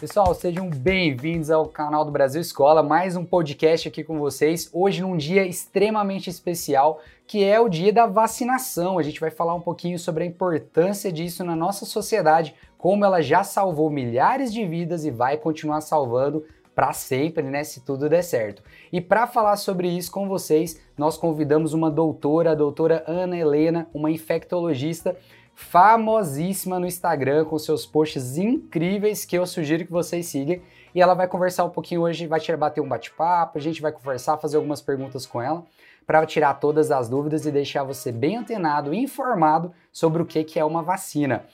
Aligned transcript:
Pessoal, 0.00 0.34
sejam 0.34 0.70
bem-vindos 0.70 1.50
ao 1.50 1.66
canal 1.66 2.06
do 2.06 2.10
Brasil 2.10 2.40
Escola, 2.40 2.82
mais 2.82 3.16
um 3.16 3.24
podcast 3.24 3.86
aqui 3.86 4.02
com 4.02 4.18
vocês. 4.18 4.70
Hoje 4.72 5.02
num 5.02 5.14
dia 5.14 5.46
extremamente 5.46 6.30
especial, 6.30 7.02
que 7.26 7.44
é 7.44 7.60
o 7.60 7.68
dia 7.68 7.92
da 7.92 8.06
vacinação. 8.06 8.98
A 8.98 9.02
gente 9.02 9.20
vai 9.20 9.30
falar 9.30 9.54
um 9.54 9.60
pouquinho 9.60 9.98
sobre 9.98 10.24
a 10.24 10.26
importância 10.26 11.12
disso 11.12 11.44
na 11.44 11.54
nossa 11.54 11.84
sociedade, 11.84 12.54
como 12.78 13.04
ela 13.04 13.20
já 13.20 13.44
salvou 13.44 13.90
milhares 13.90 14.54
de 14.54 14.64
vidas 14.64 15.04
e 15.04 15.10
vai 15.10 15.36
continuar 15.36 15.82
salvando 15.82 16.46
para 16.74 16.94
sempre, 16.94 17.42
né, 17.42 17.62
se 17.62 17.84
tudo 17.84 18.08
der 18.08 18.22
certo. 18.22 18.62
E 18.90 19.02
para 19.02 19.26
falar 19.26 19.58
sobre 19.58 19.86
isso 19.86 20.10
com 20.10 20.26
vocês, 20.26 20.80
nós 20.96 21.18
convidamos 21.18 21.74
uma 21.74 21.90
doutora, 21.90 22.52
a 22.52 22.54
doutora 22.54 23.04
Ana 23.06 23.36
Helena, 23.36 23.86
uma 23.92 24.10
infectologista 24.10 25.14
famosíssima 25.60 26.80
no 26.80 26.86
Instagram 26.86 27.44
com 27.44 27.58
seus 27.58 27.86
posts 27.86 28.38
incríveis 28.38 29.24
que 29.24 29.36
eu 29.36 29.46
sugiro 29.46 29.84
que 29.84 29.92
vocês 29.92 30.26
sigam. 30.26 30.60
E 30.92 31.00
ela 31.00 31.14
vai 31.14 31.28
conversar 31.28 31.64
um 31.64 31.70
pouquinho 31.70 32.00
hoje, 32.00 32.26
vai 32.26 32.40
te 32.40 32.54
bater 32.56 32.80
um 32.80 32.88
bate-papo, 32.88 33.58
a 33.58 33.60
gente 33.60 33.80
vai 33.80 33.92
conversar, 33.92 34.38
fazer 34.38 34.56
algumas 34.56 34.80
perguntas 34.80 35.26
com 35.26 35.40
ela 35.40 35.64
para 36.06 36.26
tirar 36.26 36.54
todas 36.54 36.90
as 36.90 37.08
dúvidas 37.08 37.46
e 37.46 37.52
deixar 37.52 37.84
você 37.84 38.10
bem 38.10 38.38
antenado 38.38 38.92
informado 38.92 39.72
sobre 39.92 40.20
o 40.20 40.26
que, 40.26 40.42
que 40.42 40.58
é 40.58 40.64
uma 40.64 40.82
vacina. 40.82 41.44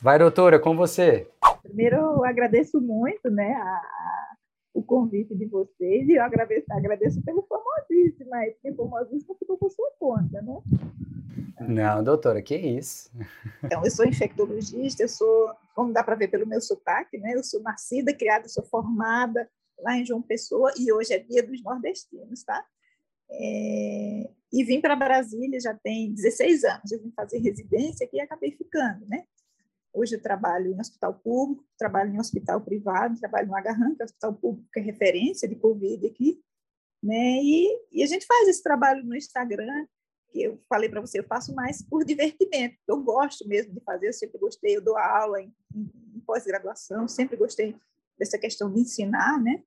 Vai, 0.00 0.18
doutora, 0.18 0.60
com 0.60 0.76
você. 0.76 1.26
Primeiro, 1.62 1.96
eu 1.96 2.24
agradeço 2.24 2.80
muito 2.80 3.28
né, 3.28 3.54
a, 3.54 3.80
o 4.74 4.82
convite 4.82 5.34
de 5.34 5.46
vocês 5.46 6.06
e 6.06 6.12
eu 6.12 6.22
agradeço, 6.22 6.66
agradeço 6.70 7.22
pelo 7.22 7.42
famosíssimo, 7.42 8.30
mas 8.30 8.52
porque 8.52 8.72
famosíssimo 8.72 9.34
ficou 9.36 9.56
por 9.56 9.70
sua 9.70 9.90
conta, 9.98 10.42
né? 10.42 10.60
Não, 11.60 12.02
doutora, 12.02 12.42
que 12.42 12.56
isso? 12.56 13.10
Então, 13.62 13.84
eu 13.84 13.90
sou 13.90 14.04
infectologista, 14.04 15.02
eu 15.02 15.08
sou, 15.08 15.54
como 15.74 15.92
dá 15.92 16.02
para 16.02 16.16
ver 16.16 16.28
pelo 16.28 16.46
meu 16.46 16.60
sotaque, 16.60 17.18
né? 17.18 17.34
Eu 17.34 17.44
sou 17.44 17.60
nascida, 17.62 18.14
criada, 18.14 18.48
sou 18.48 18.64
formada 18.64 19.48
lá 19.78 19.96
em 19.96 20.04
João 20.04 20.22
Pessoa 20.22 20.72
e 20.78 20.92
hoje 20.92 21.12
é 21.12 21.18
dia 21.18 21.42
dos 21.42 21.62
nordestinos, 21.62 22.42
tá? 22.42 22.64
É, 23.30 24.30
e 24.52 24.64
vim 24.64 24.80
para 24.80 24.96
Brasília 24.96 25.60
já 25.60 25.74
tem 25.74 26.12
16 26.12 26.64
anos. 26.64 26.92
Eu 26.92 27.02
vim 27.02 27.12
fazer 27.12 27.38
residência 27.38 28.06
aqui 28.06 28.16
e 28.16 28.20
acabei 28.20 28.52
ficando, 28.52 29.06
né? 29.06 29.24
Hoje 29.92 30.16
eu 30.16 30.22
trabalho 30.22 30.72
em 30.72 30.80
hospital 30.80 31.14
público, 31.14 31.64
trabalho 31.78 32.12
em 32.12 32.18
hospital 32.18 32.60
privado, 32.60 33.18
trabalho 33.18 33.46
no 33.48 33.56
Agarran, 33.56 33.94
que 33.94 34.02
é 34.02 34.04
hospital 34.04 34.34
público 34.34 34.68
que 34.72 34.80
é 34.80 34.82
referência 34.82 35.48
de 35.48 35.54
Covid 35.54 36.06
aqui, 36.06 36.40
né? 37.02 37.40
E, 37.42 37.80
e 37.92 38.02
a 38.02 38.06
gente 38.06 38.26
faz 38.26 38.48
esse 38.48 38.62
trabalho 38.62 39.04
no 39.04 39.14
Instagram, 39.14 39.86
que 40.34 40.42
eu 40.42 40.60
falei 40.68 40.88
para 40.88 41.00
você, 41.00 41.20
eu 41.20 41.24
faço 41.24 41.54
mais 41.54 41.80
por 41.80 42.04
divertimento, 42.04 42.76
eu 42.88 43.00
gosto 43.00 43.46
mesmo 43.48 43.72
de 43.72 43.80
fazer, 43.80 44.08
eu 44.08 44.12
sempre 44.12 44.36
gostei, 44.36 44.76
eu 44.76 44.82
dou 44.82 44.98
aula 44.98 45.40
em, 45.40 45.54
em, 45.72 46.20
pós-graduação, 46.26 47.06
sempre 47.06 47.36
gostei 47.36 47.76
dessa 48.18 48.36
questão 48.36 48.68
de 48.70 48.80
ensinar, 48.80 49.40
né? 49.40 49.62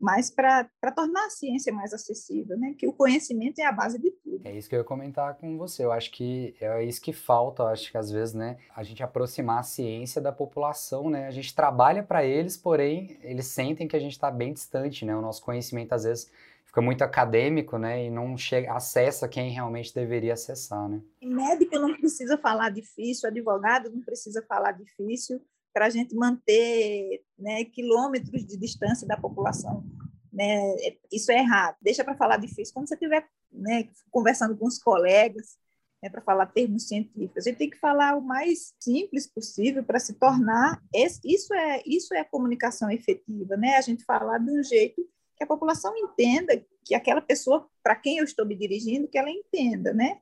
mas 0.00 0.28
para 0.28 0.68
tornar 0.96 1.26
a 1.26 1.30
ciência 1.30 1.72
mais 1.72 1.94
acessível, 1.94 2.58
né? 2.58 2.74
Que 2.76 2.88
o 2.88 2.92
conhecimento 2.92 3.60
é 3.60 3.64
a 3.64 3.70
base 3.70 4.00
de 4.00 4.10
tudo. 4.10 4.40
É 4.44 4.52
isso 4.52 4.68
que 4.68 4.74
eu 4.74 4.80
ia 4.80 4.84
comentar 4.84 5.34
com 5.34 5.56
você. 5.56 5.84
Eu 5.84 5.92
acho 5.92 6.10
que 6.10 6.56
é 6.60 6.82
isso 6.82 7.00
que 7.00 7.12
falta, 7.12 7.62
eu 7.62 7.66
acho 7.68 7.88
que 7.88 7.96
às 7.96 8.10
vezes, 8.10 8.34
né, 8.34 8.58
a 8.74 8.82
gente 8.82 9.00
aproximar 9.00 9.60
a 9.60 9.62
ciência 9.62 10.20
da 10.20 10.32
população, 10.32 11.08
né? 11.08 11.28
A 11.28 11.30
gente 11.30 11.54
trabalha 11.54 12.02
para 12.02 12.24
eles, 12.24 12.56
porém, 12.56 13.16
eles 13.22 13.46
sentem 13.46 13.86
que 13.86 13.94
a 13.94 14.00
gente 14.00 14.10
está 14.10 14.28
bem 14.28 14.52
distante, 14.52 15.04
né? 15.04 15.14
O 15.16 15.22
nosso 15.22 15.40
conhecimento 15.40 15.92
às 15.92 16.02
vezes 16.02 16.28
fica 16.72 16.80
muito 16.80 17.04
acadêmico, 17.04 17.76
né? 17.76 18.06
E 18.06 18.10
não 18.10 18.36
chega, 18.36 18.72
acessa 18.72 19.28
quem 19.28 19.50
realmente 19.50 19.94
deveria 19.94 20.32
acessar, 20.32 20.88
né? 20.88 21.02
Médico 21.22 21.78
não 21.78 21.94
precisa 21.94 22.38
falar 22.38 22.70
difícil, 22.70 23.28
advogado 23.28 23.90
não 23.90 24.00
precisa 24.00 24.42
falar 24.48 24.72
difícil, 24.72 25.38
para 25.70 25.86
a 25.86 25.90
gente 25.90 26.14
manter 26.14 27.22
né, 27.38 27.64
quilômetros 27.66 28.46
de 28.46 28.56
distância 28.56 29.06
da 29.06 29.18
população. 29.18 29.84
Né? 30.32 30.74
Isso 31.12 31.30
é 31.30 31.38
errado. 31.38 31.76
Deixa 31.80 32.02
para 32.02 32.16
falar 32.16 32.38
difícil 32.38 32.72
quando 32.72 32.88
você 32.88 32.94
estiver 32.94 33.26
né, 33.52 33.88
conversando 34.10 34.56
com 34.56 34.66
os 34.66 34.78
colegas, 34.78 35.58
né, 36.02 36.08
para 36.08 36.22
falar 36.22 36.46
termos 36.46 36.88
científicos. 36.88 37.46
A 37.46 37.50
gente 37.50 37.58
tem 37.58 37.70
que 37.70 37.78
falar 37.78 38.16
o 38.16 38.22
mais 38.22 38.72
simples 38.80 39.26
possível 39.26 39.84
para 39.84 39.98
se 39.98 40.14
tornar. 40.14 40.82
Esse, 40.92 41.20
isso 41.24 41.52
é 41.54 41.82
isso 41.86 42.14
é 42.14 42.24
comunicação 42.24 42.90
efetiva, 42.90 43.56
né? 43.56 43.76
A 43.76 43.82
gente 43.82 44.04
falar 44.04 44.38
de 44.38 44.50
um 44.50 44.62
jeito 44.62 45.06
que 45.42 45.44
a 45.44 45.54
população 45.54 45.96
entenda, 45.96 46.64
que 46.84 46.94
aquela 46.94 47.20
pessoa 47.20 47.68
para 47.82 47.96
quem 47.96 48.18
eu 48.18 48.24
estou 48.24 48.46
me 48.46 48.54
dirigindo, 48.54 49.08
que 49.08 49.18
ela 49.18 49.30
entenda, 49.30 49.92
né? 49.92 50.18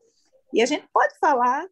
E 0.53 0.63
a 0.63 0.67
gente 0.67 0.89
pode 0.93 1.19
falar 1.19 1.69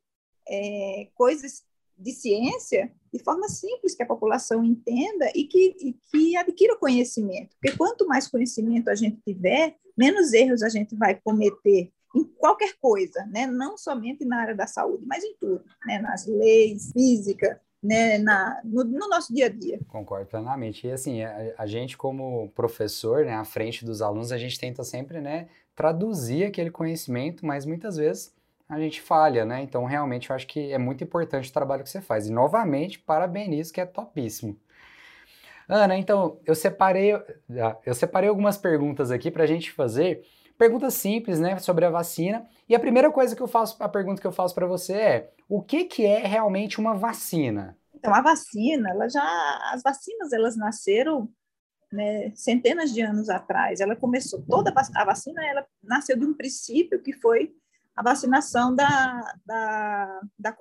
é, 0.46 1.08
coisas 1.14 1.64
de 1.96 2.12
ciência 2.12 2.92
de 3.12 3.18
forma 3.24 3.48
simples 3.48 3.94
que 3.94 4.02
a 4.02 4.06
população 4.06 4.62
entenda 4.62 5.30
e 5.34 5.44
que, 5.44 5.76
e 5.80 5.92
que 6.10 6.36
adquira 6.36 6.76
conhecimento. 6.76 7.56
Porque 7.60 7.76
quanto 7.76 8.06
mais 8.06 8.28
conhecimento 8.28 8.88
a 8.88 8.94
gente 8.94 9.20
tiver, 9.26 9.76
menos 9.96 10.32
erros 10.32 10.62
a 10.62 10.68
gente 10.68 10.94
vai 10.94 11.18
cometer 11.20 11.90
em 12.14 12.24
qualquer 12.24 12.74
coisa, 12.80 13.24
né? 13.26 13.46
não 13.46 13.76
somente 13.76 14.24
na 14.24 14.40
área 14.40 14.54
da 14.54 14.66
saúde, 14.66 15.04
mas 15.06 15.24
em 15.24 15.34
tudo, 15.38 15.64
né? 15.86 15.98
nas 15.98 16.26
leis, 16.26 16.92
física, 16.92 17.60
né? 17.82 18.18
na, 18.18 18.60
no, 18.64 18.84
no, 18.84 19.08
nosso 19.08 19.32
dia 19.32 19.46
a 19.46 19.48
dia. 19.48 19.78
Concordo 19.88 20.26
plenamente. 20.26 20.86
E 20.86 20.90
assim, 20.90 21.22
a, 21.22 21.54
a, 21.58 21.66
gente 21.66 21.96
como 21.96 22.50
professor, 22.50 23.24
né, 23.24 23.34
à 23.34 23.44
frente 23.44 23.84
dos 23.84 24.02
alunos, 24.02 24.32
a 24.32 24.38
gente 24.38 24.58
tenta 24.58 24.82
sempre 24.84 25.20
né, 25.20 25.48
traduzir 25.74 26.44
aquele 26.44 26.70
conhecimento, 26.70 27.46
mas 27.46 27.64
muitas 27.64 27.96
vezes 27.96 28.34
a 28.68 28.78
gente 28.78 29.00
falha, 29.00 29.46
né? 29.46 29.62
Então, 29.62 29.86
realmente, 29.86 30.28
eu 30.28 30.36
acho 30.36 30.46
que 30.46 30.72
é 30.72 30.76
muito 30.76 31.02
importante 31.02 31.48
o 31.48 31.52
trabalho 31.52 31.82
que 31.82 31.88
você 31.88 32.02
faz. 32.02 32.26
E, 32.26 32.32
novamente, 32.32 32.98
parabenizo, 32.98 33.72
que 33.72 33.80
é 33.80 33.86
topíssimo. 33.86 34.58
Ana, 35.66 35.96
então, 35.96 36.38
eu 36.44 36.54
separei, 36.54 37.12
ah, 37.14 37.76
eu 37.84 37.94
separei 37.94 38.28
algumas 38.28 38.58
perguntas 38.58 39.10
aqui 39.10 39.30
para 39.30 39.44
a 39.44 39.46
gente 39.46 39.70
fazer. 39.70 40.22
Perguntas 40.58 40.94
simples, 40.94 41.38
né, 41.38 41.56
sobre 41.60 41.84
a 41.84 41.90
vacina. 41.90 42.44
E 42.68 42.74
a 42.74 42.80
primeira 42.80 43.12
coisa 43.12 43.36
que 43.36 43.40
eu 43.40 43.46
faço, 43.46 43.76
a 43.80 43.88
pergunta 43.88 44.20
que 44.20 44.26
eu 44.26 44.32
faço 44.32 44.54
para 44.54 44.66
você 44.66 44.92
é: 44.92 45.32
o 45.48 45.62
que, 45.62 45.84
que 45.84 46.04
é 46.04 46.26
realmente 46.26 46.80
uma 46.80 46.94
vacina? 46.94 47.78
Então, 47.94 48.12
a 48.12 48.20
vacina, 48.20 48.90
ela 48.90 49.08
já, 49.08 49.22
as 49.72 49.82
vacinas, 49.82 50.32
elas 50.32 50.56
nasceram 50.56 51.28
né, 51.92 52.32
centenas 52.34 52.92
de 52.92 53.00
anos 53.00 53.28
atrás. 53.28 53.80
Ela 53.80 53.94
começou 53.94 54.42
toda 54.42 54.72
a 54.94 55.04
vacina, 55.04 55.44
ela 55.46 55.64
nasceu 55.82 56.18
de 56.18 56.24
um 56.24 56.34
princípio 56.34 57.00
que 57.00 57.12
foi 57.12 57.54
a 57.94 58.02
vacinação 58.02 58.74
da, 58.74 59.34
da, 59.44 60.20
da, 60.38 60.56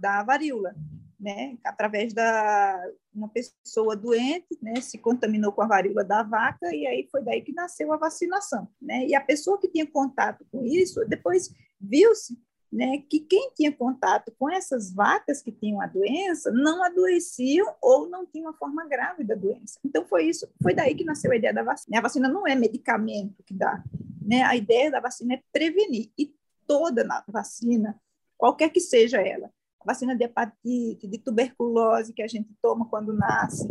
da 0.00 0.22
varíola, 0.24 0.74
né? 1.20 1.58
Através 1.62 2.14
da 2.14 2.82
uma 3.14 3.28
pessoa 3.28 3.94
doente, 3.94 4.58
né, 4.62 4.80
se 4.80 4.96
contaminou 4.96 5.52
com 5.52 5.62
a 5.62 5.66
varíola 5.66 6.02
da 6.02 6.22
vaca 6.22 6.74
e 6.74 6.86
aí 6.86 7.08
foi 7.10 7.22
daí 7.22 7.42
que 7.42 7.52
nasceu 7.52 7.92
a 7.92 7.96
vacinação, 7.96 8.68
né? 8.80 9.06
E 9.06 9.14
a 9.14 9.20
pessoa 9.20 9.58
que 9.60 9.68
tinha 9.68 9.86
contato 9.86 10.46
com 10.50 10.64
isso, 10.64 11.04
depois 11.06 11.52
viu-se, 11.78 12.38
né, 12.72 13.02
que 13.10 13.20
quem 13.20 13.50
tinha 13.54 13.72
contato 13.72 14.32
com 14.38 14.48
essas 14.48 14.94
vacas 14.94 15.42
que 15.42 15.50
tinham 15.50 15.80
a 15.80 15.86
doença 15.86 16.52
não 16.52 16.84
adoeciam 16.84 17.66
ou 17.82 18.08
não 18.08 18.24
tinham 18.24 18.46
uma 18.46 18.56
forma 18.56 18.86
grave 18.86 19.24
da 19.24 19.34
doença. 19.34 19.78
Então 19.84 20.06
foi 20.06 20.26
isso, 20.26 20.48
foi 20.62 20.72
daí 20.72 20.94
que 20.94 21.04
nasceu 21.04 21.32
a 21.32 21.36
ideia 21.36 21.52
da 21.52 21.64
vacina. 21.64 21.98
A 21.98 22.02
vacina 22.02 22.28
não 22.28 22.46
é 22.46 22.54
medicamento 22.54 23.42
que 23.44 23.52
dá, 23.52 23.82
né? 24.22 24.42
A 24.44 24.56
ideia 24.56 24.90
da 24.90 25.00
vacina 25.00 25.34
é 25.34 25.42
prevenir 25.52 26.10
e 26.16 26.32
toda 26.66 27.02
na 27.02 27.24
vacina, 27.26 28.00
qualquer 28.38 28.70
que 28.70 28.80
seja 28.80 29.20
ela. 29.20 29.50
A 29.80 29.84
vacina 29.84 30.14
de 30.14 30.24
hepatite, 30.24 31.08
de 31.08 31.18
tuberculose 31.18 32.12
que 32.12 32.22
a 32.22 32.28
gente 32.28 32.54
toma 32.60 32.88
quando 32.88 33.12
nasce, 33.12 33.66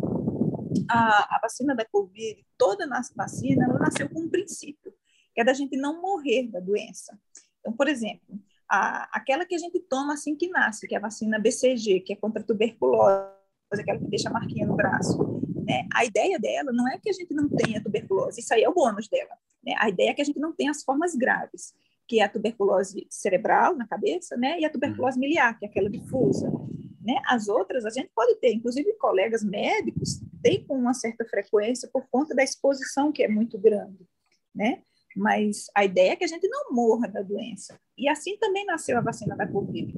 a, 0.89 1.35
a 1.35 1.39
vacina 1.41 1.75
da 1.75 1.85
Covid, 1.85 2.45
toda 2.57 2.85
a 2.85 3.01
vacina, 3.15 3.65
ela 3.65 3.79
nasceu 3.79 4.09
com 4.09 4.21
um 4.21 4.29
princípio, 4.29 4.93
que 5.33 5.41
é 5.41 5.43
da 5.43 5.53
gente 5.53 5.77
não 5.77 6.01
morrer 6.01 6.47
da 6.47 6.59
doença. 6.59 7.17
Então, 7.59 7.73
por 7.73 7.87
exemplo, 7.87 8.39
a, 8.67 9.09
aquela 9.17 9.45
que 9.45 9.55
a 9.55 9.57
gente 9.57 9.79
toma 9.79 10.13
assim 10.13 10.35
que 10.35 10.47
nasce, 10.49 10.87
que 10.87 10.95
é 10.95 10.97
a 10.97 11.01
vacina 11.01 11.39
BCG, 11.39 12.01
que 12.01 12.13
é 12.13 12.15
contra 12.15 12.41
a 12.41 12.45
tuberculose, 12.45 13.29
aquela 13.71 13.99
que 13.99 14.07
deixa 14.07 14.29
a 14.29 14.33
marquinha 14.33 14.65
no 14.65 14.75
braço. 14.75 15.41
Né? 15.63 15.87
A 15.93 16.05
ideia 16.05 16.39
dela 16.39 16.71
não 16.71 16.87
é 16.87 16.97
que 16.97 17.09
a 17.09 17.13
gente 17.13 17.33
não 17.33 17.47
tenha 17.49 17.81
tuberculose, 17.83 18.39
isso 18.39 18.53
aí 18.53 18.63
é 18.63 18.69
o 18.69 18.73
bônus 18.73 19.07
dela. 19.07 19.35
Né? 19.63 19.73
A 19.77 19.89
ideia 19.89 20.09
é 20.09 20.13
que 20.13 20.21
a 20.21 20.25
gente 20.25 20.39
não 20.39 20.53
tenha 20.53 20.71
as 20.71 20.83
formas 20.83 21.15
graves 21.15 21.73
que 22.09 22.19
é 22.19 22.23
a 22.23 22.29
tuberculose 22.29 23.05
cerebral 23.07 23.75
na 23.75 23.87
cabeça, 23.87 24.35
né? 24.35 24.59
E 24.59 24.65
a 24.65 24.69
tuberculose 24.69 25.15
uhum. 25.15 25.21
miliar, 25.21 25.57
que 25.59 25.63
é 25.63 25.69
aquela 25.69 25.89
difusa. 25.89 26.51
Né? 26.99 27.21
As 27.27 27.47
outras 27.47 27.85
a 27.85 27.91
gente 27.91 28.09
pode 28.15 28.35
ter, 28.39 28.51
inclusive 28.51 28.91
colegas 28.95 29.43
médicos 29.43 30.19
têm 30.41 30.65
com 30.65 30.75
uma 30.75 30.93
certa 30.93 31.23
frequência 31.23 31.87
por 31.93 32.07
conta 32.09 32.33
da 32.33 32.43
exposição 32.43 33.11
que 33.11 33.21
é 33.23 33.27
muito 33.27 33.59
grande, 33.59 34.07
né? 34.53 34.81
Mas 35.15 35.67
a 35.75 35.85
ideia 35.85 36.13
é 36.13 36.15
que 36.15 36.23
a 36.23 36.27
gente 36.27 36.47
não 36.47 36.71
morra 36.71 37.07
da 37.07 37.21
doença. 37.21 37.79
E 37.95 38.09
assim 38.09 38.37
também 38.37 38.65
nasceu 38.65 38.97
a 38.97 39.01
vacina 39.01 39.35
da 39.35 39.47
Covid. 39.47 39.93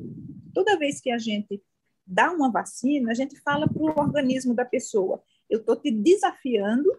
Toda 0.53 0.77
vez 0.77 0.99
que 0.99 1.11
a 1.11 1.17
gente 1.17 1.61
dá 2.05 2.29
uma 2.31 2.51
vacina, 2.51 3.11
a 3.11 3.13
gente 3.13 3.39
fala 3.39 3.67
para 3.67 3.81
o 3.81 3.99
organismo 3.99 4.53
da 4.53 4.65
pessoa: 4.65 5.23
eu 5.49 5.59
estou 5.59 5.77
te 5.77 5.91
desafiando 5.91 6.89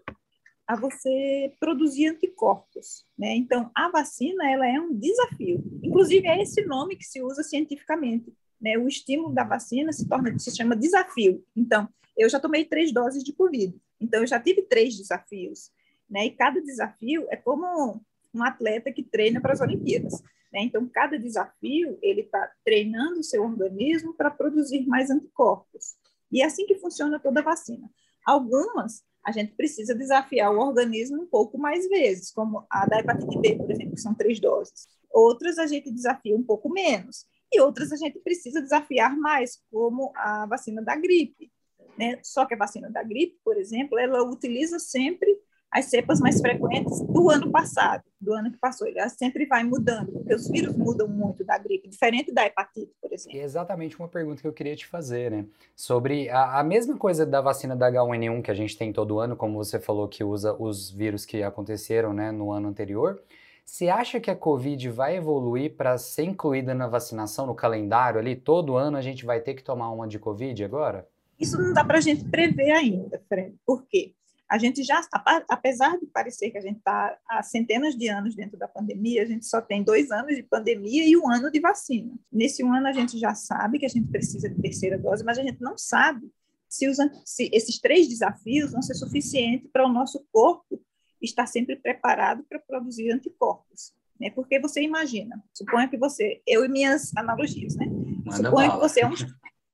a 0.73 0.77
você 0.77 1.53
produzir 1.61 2.09
anticorpos, 2.09 3.05
né? 3.19 3.35
Então, 3.37 3.71
a 3.75 3.91
vacina, 3.91 4.51
ela 4.51 4.67
é 4.67 4.81
um 4.81 4.95
desafio. 4.95 5.63
Inclusive, 5.83 6.27
é 6.27 6.43
esse 6.43 6.65
nome 6.65 6.97
que 6.97 7.05
se 7.05 7.23
usa 7.23 7.43
cientificamente, 7.43 8.33
né? 8.61 8.79
O 8.79 8.89
estímulo 8.89 9.35
da 9.35 9.45
vacina 9.45 9.93
se 9.93 10.09
torna, 10.09 10.39
se 10.39 10.55
chama 10.57 10.75
desafio. 10.75 11.45
Então, 11.55 11.89
eu 12.17 12.29
já 12.29 12.41
tomei 12.41 12.65
três 12.65 12.93
doses 12.93 13.23
de 13.23 13.33
Covid. 13.33 13.75
Então, 14.01 14.21
eu 14.21 14.27
já 14.27 14.41
tive 14.41 14.63
três 14.63 14.97
desafios, 14.97 15.71
né? 16.09 16.27
E 16.27 16.31
cada 16.31 16.61
desafio 16.61 17.27
é 17.31 17.37
como 17.37 18.01
um 18.35 18.43
atleta 18.43 18.91
que 18.91 19.03
treina 19.03 19.41
para 19.41 19.53
as 19.53 19.61
Olimpíadas. 19.61 20.23
Né? 20.51 20.63
Então, 20.63 20.89
cada 20.89 21.19
desafio, 21.19 21.99
ele 22.01 22.23
está 22.23 22.51
treinando 22.65 23.21
o 23.21 23.25
seu 23.25 23.43
organismo 23.43 24.15
para 24.15 24.31
produzir 24.31 24.87
mais 24.87 25.11
anticorpos. 25.11 25.97
E 26.31 26.41
é 26.41 26.47
assim 26.47 26.67
que 26.67 26.79
funciona 26.79 27.19
toda 27.19 27.43
vacina. 27.43 27.91
Algumas, 28.25 29.03
a 29.25 29.33
gente 29.33 29.55
precisa 29.55 29.95
desafiar 29.95 30.53
o 30.53 30.59
organismo 30.59 31.23
um 31.23 31.27
pouco 31.27 31.59
mais 31.59 31.89
vezes, 31.89 32.33
como 32.33 32.67
a 32.69 32.87
da 32.87 32.99
hepatite 32.99 33.39
B, 33.39 33.57
por 33.57 33.71
exemplo, 33.71 33.95
que 33.95 34.01
são 34.01 34.15
três 34.15 34.41
doses. 34.41 34.89
Outras, 35.11 35.59
a 35.59 35.67
gente 35.67 35.91
desafia 35.91 36.37
um 36.37 36.43
pouco 36.43 36.69
menos. 36.69 37.27
E 37.53 37.61
outras, 37.61 37.93
a 37.93 37.97
gente 37.97 38.19
precisa 38.19 38.61
desafiar 38.61 39.17
mais, 39.17 39.63
como 39.71 40.13
a 40.17 40.47
vacina 40.47 40.83
da 40.83 40.97
gripe. 40.97 41.53
Né? 41.99 42.19
Só 42.23 42.47
que 42.47 42.55
a 42.55 42.57
vacina 42.59 42.91
da 42.91 43.03
gripe, 43.03 43.39
por 43.45 43.57
exemplo, 43.57 43.99
ela 43.99 44.23
utiliza 44.23 44.79
sempre 44.79 45.39
as 45.73 45.87
cepas 45.87 46.21
mais 46.21 46.39
frequentes 46.39 47.01
do 47.01 47.31
ano 47.31 47.51
passado, 47.51 48.03
do 48.21 48.35
ano 48.35 48.51
que 48.51 48.59
passou. 48.59 48.87
Ela 48.87 49.09
sempre 49.09 49.47
vai 49.47 49.65
mudando, 49.65 50.13
porque 50.13 50.35
os 50.35 50.47
vírus 50.47 50.77
mudam 50.77 51.09
muito 51.09 51.43
da 51.43 51.57
gripe, 51.57 51.89
diferente 51.89 52.31
da 52.31 52.45
hepatite, 52.45 52.93
por 53.01 53.11
exemplo. 53.11 53.39
É 53.39 53.43
exatamente 53.43 53.99
uma 53.99 54.07
pergunta 54.07 54.43
que 54.43 54.47
eu 54.47 54.53
queria 54.53 54.77
te 54.77 54.87
fazer, 54.87 55.31
né? 55.31 55.47
Sobre 55.75 56.29
a, 56.29 56.61
a, 56.61 56.63
mesma 56.63 56.99
coisa 56.99 57.25
da 57.25 57.41
vacina 57.41 57.75
da 57.75 57.91
H1N1 57.91 58.43
que 58.43 58.51
a 58.51 58.55
gente 58.55 58.77
tem 58.77 58.93
todo 58.93 59.19
ano, 59.19 59.35
como 59.35 59.57
você 59.57 59.81
falou 59.81 60.07
que 60.07 60.23
usa 60.23 60.53
os 60.53 60.91
vírus 60.91 61.25
que 61.25 61.43
aconteceram 61.43 62.13
né, 62.13 62.31
no 62.31 62.53
ano 62.53 62.69
anterior. 62.69 63.23
Você 63.65 63.89
acha 63.89 64.21
que 64.21 64.31
a 64.31 64.37
Covid 64.37 64.91
vai 64.91 65.17
evoluir 65.17 65.75
para 65.75 65.97
ser 65.97 66.25
incluída 66.25 66.75
na 66.75 66.87
vacinação, 66.87 67.47
no 67.47 67.55
calendário 67.55 68.21
ali? 68.21 68.37
Todo 68.37 68.77
ano 68.77 68.99
a 68.99 69.01
gente 69.01 69.25
vai 69.25 69.41
ter 69.41 69.55
que 69.55 69.63
tomar 69.63 69.91
uma 69.91 70.07
de 70.07 70.19
Covid 70.19 70.63
agora? 70.63 71.09
Isso 71.41 71.61
não 71.61 71.73
dá 71.73 71.83
para 71.83 71.97
a 71.97 72.01
gente 72.01 72.25
prever 72.25 72.73
ainda, 72.73 73.23
Fred. 73.27 73.55
Por 73.65 73.87
quê? 73.87 74.13
A 74.49 74.59
gente 74.59 74.83
já, 74.83 75.01
apesar 75.49 75.99
de 75.99 76.07
parecer 76.07 76.51
que 76.51 76.59
a 76.59 76.61
gente 76.61 76.79
está 76.79 77.19
há 77.29 77.43
centenas 77.43 77.97
de 77.97 78.09
anos 78.09 78.35
dentro 78.35 78.59
da 78.59 78.69
pandemia, 78.69 79.23
a 79.23 79.27
gente 79.27 79.47
só 79.47 79.63
tem 79.63 79.83
dois 79.83 80.11
anos 80.11 80.37
de 80.37 80.43
pandemia 80.43 81.07
e 81.07 81.17
um 81.17 81.31
ano 81.31 81.51
de 81.51 81.59
vacina. 81.59 82.13
Nesse 82.31 82.63
um 82.63 82.73
ano 82.73 82.87
a 82.87 82.93
gente 82.93 83.19
já 83.19 83.35
sabe 83.35 83.79
que 83.79 83.87
a 83.87 83.89
gente 83.89 84.09
precisa 84.09 84.51
de 84.51 84.61
terceira 84.61 84.99
dose, 84.99 85.25
mas 85.25 85.39
a 85.39 85.43
gente 85.43 85.61
não 85.61 85.79
sabe 85.79 86.31
se, 86.69 86.89
os, 86.89 86.99
se 87.25 87.51
esses 87.53 87.79
três 87.79 88.09
desafios 88.09 88.73
vão 88.73 88.83
ser 88.83 88.95
suficientes 88.95 89.71
para 89.71 89.87
o 89.87 89.93
nosso 89.93 90.27
corpo 90.31 90.81
estar 91.21 91.47
sempre 91.47 91.77
preparado 91.77 92.45
para 92.45 92.59
produzir 92.59 93.11
anticorpos. 93.11 93.95
Né? 94.21 94.31
Porque 94.31 94.59
você 94.59 94.83
imagina, 94.83 95.43
suponha 95.53 95.89
que 95.89 95.97
você, 95.97 96.43
eu 96.47 96.65
e 96.65 96.69
minhas 96.69 97.15
analogias, 97.17 97.75
né? 97.77 97.87
Manda 98.25 98.49
suponha 98.49 98.69
bala. 98.69 98.81
que 98.81 98.89
você 98.89 99.01
é, 99.01 99.07
um, 99.07 99.15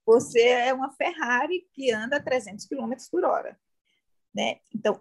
você 0.07 0.41
é 0.41 0.75
uma 0.75 0.91
Ferrari 0.91 1.67
que 1.73 1.93
anda 1.93 2.17
a 2.17 2.23
300 2.23 2.67
km 2.67 2.93
por 3.11 3.25
hora. 3.25 3.59
Né? 4.39 4.61
Então, 4.73 5.01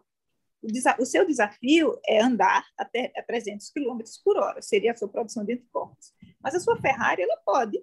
o, 0.63 0.68
o, 1.00 1.06
seu 1.06 1.24
desafio 1.28 1.95
é 2.07 2.19
andar 2.19 2.66
até 2.75 3.13
a 3.16 3.22
300 3.22 3.69
km 3.69 4.00
por 4.25 4.36
hora, 4.36 4.63
seria 4.63 4.94
a 4.94 4.98
sua 4.98 5.07
produção 5.07 5.45
de 5.45 5.54
anticorpos. 5.54 6.12
Mas 6.42 6.56
a 6.56 6.60
sua 6.60 6.75
Ferrari, 6.81 7.22
ela 7.22 7.38
pode 7.45 7.80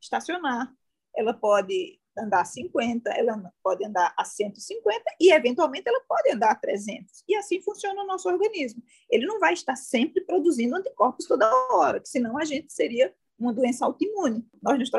estacionar, 0.00 0.72
ela 1.16 1.34
pode 1.34 2.00
andar 2.16 2.42
a 2.42 2.44
50, 2.44 3.10
ela 3.10 3.52
pode 3.60 3.84
andar 3.84 4.14
a 4.16 4.24
150 4.24 5.02
e, 5.20 5.32
eventualmente, 5.32 5.88
ela 5.88 6.00
pode 6.08 6.30
andar 6.30 6.52
a 6.52 6.54
300. 6.54 7.24
E 7.28 7.34
assim 7.34 7.60
funciona 7.60 8.00
o 8.00 8.06
nosso 8.06 8.28
organismo. 8.28 8.80
Ele 9.10 9.26
não 9.26 9.40
vai 9.40 9.52
estar 9.52 9.74
sempre 9.74 10.24
produzindo 10.24 10.76
anticorpos 10.76 11.26
toda 11.26 11.52
hora, 11.72 11.98
que 11.98 12.08
senão 12.08 12.38
a 12.38 12.44
gente 12.44 12.72
seria 12.72 13.12
uma 13.36 13.52
doença 13.52 13.84
autoimune. 13.84 14.46
Nós 14.62 14.78
nos, 14.78 14.92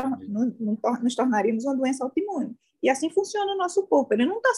nos 1.01 1.15
tornaríamos 1.15 1.63
uma 1.63 1.77
doença 1.77 2.03
autoimune. 2.03 2.53
E 2.85 2.89
assim 2.89 3.09
funciona 3.09 3.51
o 3.51 3.57
nosso 3.57 3.81
corpo. 3.87 4.13
Ele 4.13 4.27
não 4.27 4.37
está 4.37 4.51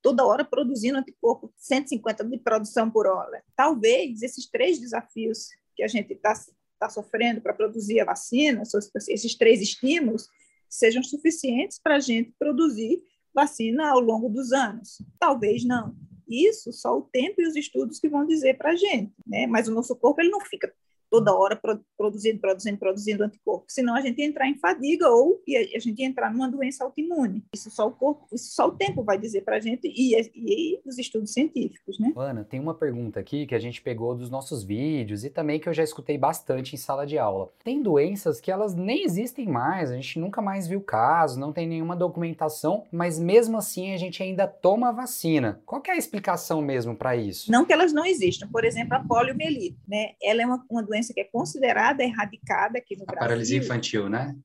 toda 0.00 0.24
hora 0.24 0.42
produzindo 0.42 0.96
anticorpo 0.96 1.52
150 1.58 2.24
de 2.24 2.38
produção 2.38 2.90
por 2.90 3.06
hora. 3.06 3.44
Talvez 3.54 4.22
esses 4.22 4.48
três 4.48 4.78
desafios 4.78 5.48
que 5.74 5.82
a 5.82 5.86
gente 5.86 6.14
está 6.14 6.32
tá 6.78 6.88
sofrendo 6.88 7.42
para 7.42 7.52
produzir 7.52 8.00
a 8.00 8.06
vacina, 8.06 8.62
esses 9.10 9.34
três 9.34 9.60
estímulos, 9.60 10.26
sejam 10.70 11.02
suficientes 11.02 11.78
para 11.78 11.96
a 11.96 12.00
gente 12.00 12.32
produzir 12.38 13.02
vacina 13.34 13.90
ao 13.90 14.00
longo 14.00 14.30
dos 14.30 14.52
anos. 14.52 15.02
Talvez 15.18 15.62
não. 15.62 15.94
Isso 16.26 16.72
só 16.72 16.96
o 16.96 17.02
tempo 17.02 17.42
e 17.42 17.46
os 17.46 17.56
estudos 17.56 18.00
que 18.00 18.08
vão 18.08 18.26
dizer 18.26 18.56
para 18.56 18.70
a 18.70 18.76
gente, 18.76 19.12
né? 19.26 19.46
Mas 19.46 19.68
o 19.68 19.74
nosso 19.74 19.94
corpo 19.94 20.22
ele 20.22 20.30
não 20.30 20.40
fica 20.40 20.72
toda 21.16 21.34
hora 21.34 21.58
produzindo, 21.96 22.38
produzindo, 22.38 22.78
produzindo 22.78 23.24
anticorpos, 23.24 23.72
senão 23.72 23.94
a 23.94 24.02
gente 24.02 24.18
ia 24.18 24.26
entrar 24.26 24.46
em 24.48 24.58
fadiga 24.58 25.08
ou 25.08 25.40
a 25.74 25.78
gente 25.78 25.98
ia 25.98 26.06
entrar 26.06 26.30
numa 26.30 26.46
doença 26.46 26.84
autoimune. 26.84 27.42
Isso 27.54 27.70
só 27.70 27.88
o 27.88 27.92
corpo, 27.92 28.26
isso 28.34 28.54
só 28.54 28.68
o 28.68 28.72
tempo 28.72 29.02
vai 29.02 29.18
dizer 29.18 29.42
para 29.42 29.56
a 29.56 29.60
gente 29.60 29.88
e, 29.88 30.14
e, 30.14 30.30
e, 30.34 30.80
os 30.84 30.98
estudos 30.98 31.32
científicos, 31.32 31.98
né? 31.98 32.12
Ana, 32.14 32.44
tem 32.44 32.60
uma 32.60 32.74
pergunta 32.74 33.18
aqui 33.18 33.46
que 33.46 33.54
a 33.54 33.58
gente 33.58 33.80
pegou 33.80 34.14
dos 34.14 34.28
nossos 34.28 34.62
vídeos 34.62 35.24
e 35.24 35.30
também 35.30 35.58
que 35.58 35.68
eu 35.68 35.72
já 35.72 35.82
escutei 35.82 36.18
bastante 36.18 36.74
em 36.74 36.78
sala 36.78 37.06
de 37.06 37.16
aula. 37.16 37.48
Tem 37.64 37.82
doenças 37.82 38.38
que 38.38 38.50
elas 38.50 38.74
nem 38.74 39.02
existem 39.02 39.48
mais, 39.48 39.90
a 39.90 39.94
gente 39.94 40.18
nunca 40.18 40.42
mais 40.42 40.68
viu 40.68 40.82
casos, 40.82 41.38
não 41.38 41.52
tem 41.52 41.66
nenhuma 41.66 41.96
documentação, 41.96 42.84
mas 42.92 43.18
mesmo 43.18 43.56
assim 43.56 43.94
a 43.94 43.96
gente 43.96 44.22
ainda 44.22 44.46
toma 44.46 44.92
vacina. 44.92 45.62
Qual 45.64 45.82
é 45.86 45.92
a 45.92 45.96
explicação 45.96 46.60
mesmo 46.60 46.94
para 46.94 47.16
isso? 47.16 47.50
Não 47.50 47.64
que 47.64 47.72
elas 47.72 47.92
não 47.92 48.04
existam. 48.04 48.48
Por 48.48 48.64
exemplo, 48.64 48.94
a 48.94 49.00
poliomielite, 49.00 49.78
né? 49.88 50.10
Ela 50.22 50.42
é 50.42 50.46
uma, 50.46 50.62
uma 50.68 50.82
doença 50.82 51.05
doença 51.06 51.14
que 51.14 51.20
é 51.20 51.24
considerada 51.24 52.02
erradicada 52.02 52.78
aqui 52.78 52.96
no 52.96 53.02
a 53.02 53.06
Brasil. 53.06 53.20
paralisia 53.20 53.58
infantil, 53.58 54.08
né? 54.08 54.36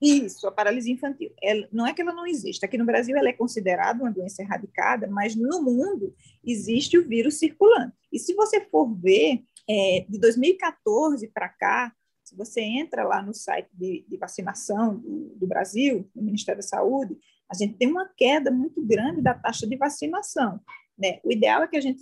Isso, 0.00 0.46
a 0.46 0.52
paralisia 0.52 0.94
infantil. 0.94 1.30
Ela, 1.42 1.68
não 1.70 1.86
é 1.86 1.92
que 1.92 2.00
ela 2.00 2.12
não 2.12 2.26
existe. 2.26 2.64
Aqui 2.64 2.78
no 2.78 2.86
Brasil 2.86 3.16
ela 3.16 3.28
é 3.28 3.32
considerada 3.32 4.02
uma 4.02 4.10
doença 4.10 4.42
erradicada, 4.42 5.06
mas 5.06 5.36
no 5.36 5.62
mundo 5.62 6.14
existe 6.44 6.96
o 6.96 7.06
vírus 7.06 7.38
circulante. 7.38 7.92
E 8.10 8.18
se 8.18 8.34
você 8.34 8.60
for 8.60 8.86
ver, 8.94 9.42
é, 9.68 10.06
de 10.08 10.18
2014 10.18 11.28
para 11.28 11.48
cá, 11.48 11.92
se 12.24 12.34
você 12.34 12.62
entra 12.62 13.04
lá 13.04 13.22
no 13.22 13.34
site 13.34 13.68
de, 13.74 14.04
de 14.08 14.16
vacinação 14.16 14.96
do, 14.96 15.34
do, 15.36 15.46
Brasil, 15.46 16.08
do 16.14 16.22
Ministério 16.22 16.62
da 16.62 16.66
Saúde, 16.66 17.18
a 17.50 17.54
gente 17.54 17.74
tem 17.74 17.88
uma 17.88 18.08
queda 18.16 18.50
muito 18.50 18.80
grande 18.82 19.20
da 19.20 19.34
taxa 19.34 19.66
de 19.66 19.76
vacinação. 19.76 20.60
Né? 20.96 21.18
O 21.24 21.30
ideal 21.30 21.62
é 21.62 21.66
que 21.68 21.76
a 21.76 21.80
gente 21.80 22.00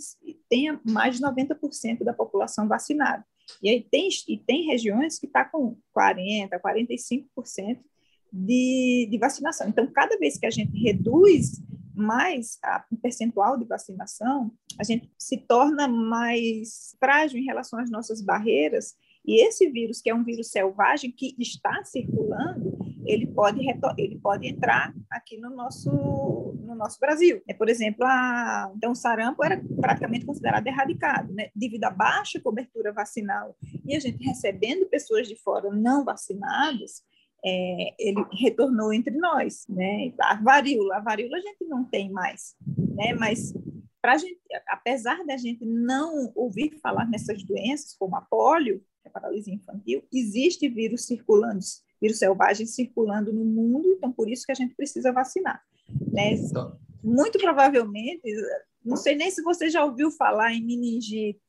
tenha 0.48 0.80
mais 0.84 1.16
de 1.16 1.22
90% 1.22 2.04
da 2.04 2.12
população 2.12 2.68
vacinada. 2.68 3.24
E 3.62 3.68
aí 3.68 3.86
tem, 3.90 4.08
e 4.28 4.38
tem 4.38 4.66
regiões 4.66 5.18
que 5.18 5.26
está 5.26 5.44
com 5.44 5.76
40%, 5.96 6.50
45% 6.60 7.78
de, 8.32 9.08
de 9.10 9.18
vacinação. 9.18 9.68
Então, 9.68 9.86
cada 9.92 10.16
vez 10.18 10.38
que 10.38 10.46
a 10.46 10.50
gente 10.50 10.78
reduz 10.78 11.62
mais 11.94 12.58
o 12.92 12.96
percentual 12.96 13.58
de 13.58 13.64
vacinação, 13.64 14.52
a 14.78 14.84
gente 14.84 15.10
se 15.18 15.36
torna 15.36 15.88
mais 15.88 16.96
frágil 17.00 17.40
em 17.40 17.44
relação 17.44 17.80
às 17.80 17.90
nossas 17.90 18.22
barreiras. 18.22 18.94
E 19.26 19.44
esse 19.44 19.68
vírus, 19.68 20.00
que 20.00 20.08
é 20.08 20.14
um 20.14 20.24
vírus 20.24 20.50
selvagem 20.50 21.10
que 21.10 21.34
está 21.38 21.82
circulando, 21.84 22.78
ele 23.04 23.26
pode, 23.26 23.60
ele 23.96 24.18
pode 24.18 24.46
entrar 24.46 24.94
aqui 25.10 25.38
no 25.38 25.50
nosso, 25.50 25.90
no 26.68 26.76
nosso 26.76 27.00
Brasil. 27.00 27.42
É, 27.48 27.54
por 27.54 27.68
exemplo, 27.68 28.04
a, 28.04 28.70
então, 28.76 28.92
o 28.92 28.94
sarampo 28.94 29.42
era 29.44 29.60
praticamente 29.80 30.24
considerado 30.24 30.66
erradicado, 30.66 31.32
né? 31.32 31.50
devido 31.54 31.84
à 31.84 31.90
baixa 31.90 32.40
cobertura 32.40 32.92
vacinal. 32.92 33.56
E 33.84 33.96
a 33.96 34.00
gente 34.00 34.22
recebendo 34.24 34.86
pessoas 34.86 35.26
de 35.26 35.36
fora 35.36 35.70
não 35.70 36.04
vacinadas, 36.04 37.02
é, 37.44 37.94
ele 37.98 38.24
retornou 38.32 38.92
entre 38.92 39.16
nós, 39.16 39.64
né? 39.68 40.12
A 40.20 40.34
varíola, 40.34 40.96
a 40.96 41.00
varíola 41.00 41.36
a 41.36 41.40
gente 41.40 41.64
não 41.66 41.84
tem 41.84 42.10
mais, 42.10 42.56
né? 42.96 43.14
Mas 43.14 43.54
para 44.02 44.18
gente, 44.18 44.40
apesar 44.68 45.24
da 45.24 45.36
gente 45.36 45.64
não 45.64 46.32
ouvir 46.34 46.78
falar 46.82 47.08
nessas 47.08 47.42
doenças 47.44 47.94
como 47.96 48.16
a 48.16 48.20
polio, 48.22 48.82
a 49.06 49.10
paralisia 49.10 49.54
infantil, 49.54 50.02
existe 50.12 50.68
vírus 50.68 51.06
circulando 51.06 51.60
vírus 52.00 52.18
selvagem 52.18 52.66
circulando 52.66 53.32
no 53.32 53.44
mundo, 53.44 53.88
então 53.92 54.12
por 54.12 54.28
isso 54.30 54.46
que 54.46 54.52
a 54.52 54.54
gente 54.54 54.74
precisa 54.74 55.12
vacinar. 55.12 55.62
Né? 56.12 56.32
Então. 56.32 56.78
Muito 57.02 57.38
provavelmente, 57.38 58.22
não 58.84 58.96
sei 58.96 59.14
nem 59.14 59.30
se 59.30 59.42
você 59.42 59.70
já 59.70 59.84
ouviu 59.84 60.10
falar 60.10 60.52
em 60.52 60.64
meningite, 60.64 61.40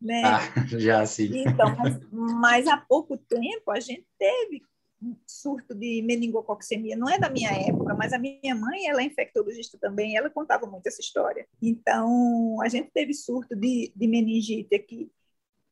né? 0.00 0.22
Ah, 0.24 0.66
já 0.66 1.06
sim. 1.06 1.30
Então, 1.46 1.76
mas, 1.76 2.00
mas 2.10 2.66
há 2.66 2.76
pouco 2.76 3.16
tempo 3.16 3.70
a 3.70 3.78
gente 3.78 4.06
teve 4.18 4.62
um 5.00 5.16
surto 5.26 5.74
de 5.74 6.02
meningococcemia. 6.02 6.96
Não 6.96 7.08
é 7.08 7.18
da 7.18 7.30
minha 7.30 7.50
época, 7.50 7.94
mas 7.94 8.12
a 8.12 8.18
minha 8.18 8.54
mãe, 8.54 8.88
ela 8.88 9.02
é 9.02 9.04
infectologista 9.04 9.78
também, 9.80 10.16
ela 10.16 10.30
contava 10.30 10.66
muito 10.66 10.86
essa 10.86 11.00
história. 11.00 11.46
Então, 11.60 12.60
a 12.60 12.68
gente 12.68 12.90
teve 12.92 13.14
surto 13.14 13.54
de, 13.54 13.92
de 13.94 14.06
meningite 14.08 14.74
aqui 14.74 15.10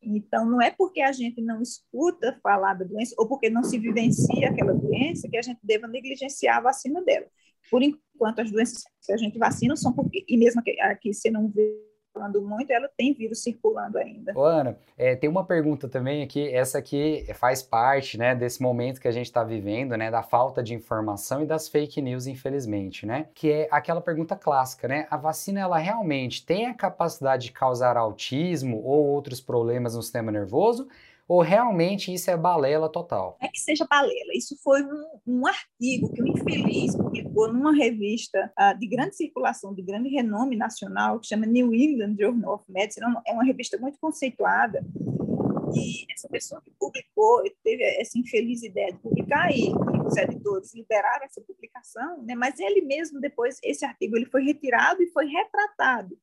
então, 0.02 0.47
não 0.47 0.62
é 0.62 0.71
porque 0.71 1.02
a 1.02 1.12
gente 1.12 1.42
não 1.42 1.61
escuta 1.61 2.38
falar 2.42 2.75
da 2.75 2.85
doença 2.85 3.14
ou 3.19 3.28
porque 3.28 3.50
não 3.50 3.62
se 3.62 3.78
vivencia 3.78 4.49
aquela 4.49 4.73
doença 4.73 5.28
que 5.28 5.37
a 5.37 5.42
gente 5.42 5.61
deva 5.62 5.87
negligenciar 5.87 6.59
a 6.59 6.62
vacina 6.62 7.02
dela. 7.02 7.26
Por 7.71 7.83
enquanto, 7.83 8.40
as 8.40 8.50
doenças 8.50 8.83
que 9.05 9.12
a 9.12 9.17
gente 9.17 9.38
vacina 9.38 9.75
são 9.76 9.93
porque, 9.93 10.25
e 10.29 10.37
mesmo 10.37 10.62
aqui 10.81 11.12
você 11.12 11.31
não 11.31 11.49
vê 11.49 11.90
falando 12.12 12.43
muito, 12.43 12.71
ela 12.71 12.88
tem 12.97 13.12
vírus 13.12 13.43
circulando 13.43 13.99
ainda. 13.99 14.33
Ô, 14.37 14.43
Ana, 14.43 14.76
é, 14.99 15.14
tem 15.14 15.31
uma 15.31 15.45
pergunta 15.45 15.88
também 15.88 16.23
aqui, 16.23 16.49
essa 16.52 16.79
aqui 16.79 17.25
faz 17.35 17.62
parte, 17.62 18.19
né, 18.19 18.35
desse 18.35 18.61
momento 18.61 19.00
que 19.00 19.09
a 19.09 19.12
gente 19.12 19.26
está 19.26 19.45
vivendo, 19.45 19.97
né, 19.97 20.11
da 20.11 20.23
falta 20.23 20.62
de 20.62 20.75
informação 20.75 21.43
e 21.43 21.47
das 21.47 21.69
fake 21.69 22.02
news, 22.02 22.26
infelizmente, 22.26 23.07
né, 23.07 23.29
que 23.35 23.50
é 23.50 23.69
aquela 23.71 24.00
pergunta 24.00 24.37
clássica, 24.37 24.88
né, 24.88 25.07
a 25.11 25.17
vacina, 25.17 25.61
ela 25.61 25.79
realmente 25.79 26.45
tem 26.45 26.67
a 26.67 26.75
capacidade 26.75 27.47
de 27.47 27.52
causar 27.52 27.97
autismo 27.97 28.83
ou 28.83 29.07
outros 29.07 29.40
problemas 29.40 29.95
no 29.95 30.02
sistema 30.02 30.33
nervoso? 30.33 30.88
Ou 31.30 31.42
realmente 31.42 32.12
isso 32.12 32.28
é 32.28 32.37
balela 32.37 32.90
total? 32.90 33.38
É 33.40 33.46
que 33.46 33.60
seja 33.60 33.87
balela. 33.88 34.32
Isso 34.34 34.56
foi 34.64 34.82
um, 34.82 35.04
um 35.25 35.46
artigo 35.46 36.12
que 36.12 36.20
o 36.20 36.26
infeliz 36.26 36.96
publicou 36.96 37.52
numa 37.52 37.72
revista 37.72 38.52
uh, 38.58 38.76
de 38.76 38.88
grande 38.88 39.14
circulação, 39.14 39.72
de 39.72 39.80
grande 39.80 40.08
renome 40.08 40.56
nacional, 40.56 41.20
que 41.20 41.28
chama 41.28 41.46
New 41.46 41.72
England 41.72 42.16
Journal 42.18 42.54
of 42.54 42.64
Medicine. 42.68 43.06
É 43.28 43.32
uma 43.32 43.44
revista 43.44 43.78
muito 43.78 43.96
conceituada. 44.00 44.84
E 45.72 46.12
essa 46.12 46.28
pessoa 46.28 46.60
que 46.62 46.72
publicou 46.76 47.44
teve 47.62 47.84
essa 48.00 48.18
infeliz 48.18 48.64
ideia 48.64 48.92
de 48.92 48.99
publicar 48.99 49.56
e 49.56 49.72
os 50.04 50.16
editores 50.16 50.75
liberaram 50.75 51.25
essa 51.25 51.40
publicação, 51.42 52.25
né? 52.25 52.34
mas 52.34 52.58
ele 52.58 52.80
mesmo 52.80 53.20
depois, 53.20 53.56
esse 53.62 53.84
artigo 53.84 54.16
ele 54.16 54.26
foi 54.26 54.42
retirado 54.42 55.00
e 55.00 55.12
foi 55.12 55.26
retratado 55.26 56.18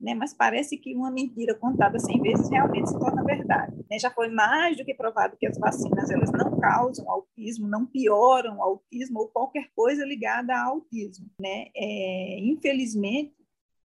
né? 0.00 0.14
mas 0.14 0.32
parece 0.32 0.76
que 0.76 0.94
uma 0.94 1.10
mentira 1.10 1.54
contada 1.54 1.98
100 1.98 2.22
vezes 2.22 2.48
realmente 2.48 2.88
se 2.88 2.98
torna 2.98 3.22
verdade. 3.22 3.76
Né? 3.90 3.98
Já 3.98 4.10
foi 4.10 4.28
mais 4.28 4.76
do 4.76 4.84
que 4.84 4.94
provado 4.94 5.36
que 5.36 5.46
as 5.46 5.58
vacinas 5.58 6.10
elas 6.10 6.32
não 6.32 6.58
causam 6.58 7.10
autismo, 7.10 7.68
não 7.68 7.84
pioram 7.84 8.58
o 8.58 8.62
autismo 8.62 9.20
ou 9.20 9.28
qualquer 9.28 9.70
coisa 9.76 10.04
ligada 10.04 10.54
a 10.54 10.64
autismo. 10.64 11.26
Né? 11.40 11.66
É, 11.76 12.38
infelizmente, 12.40 13.34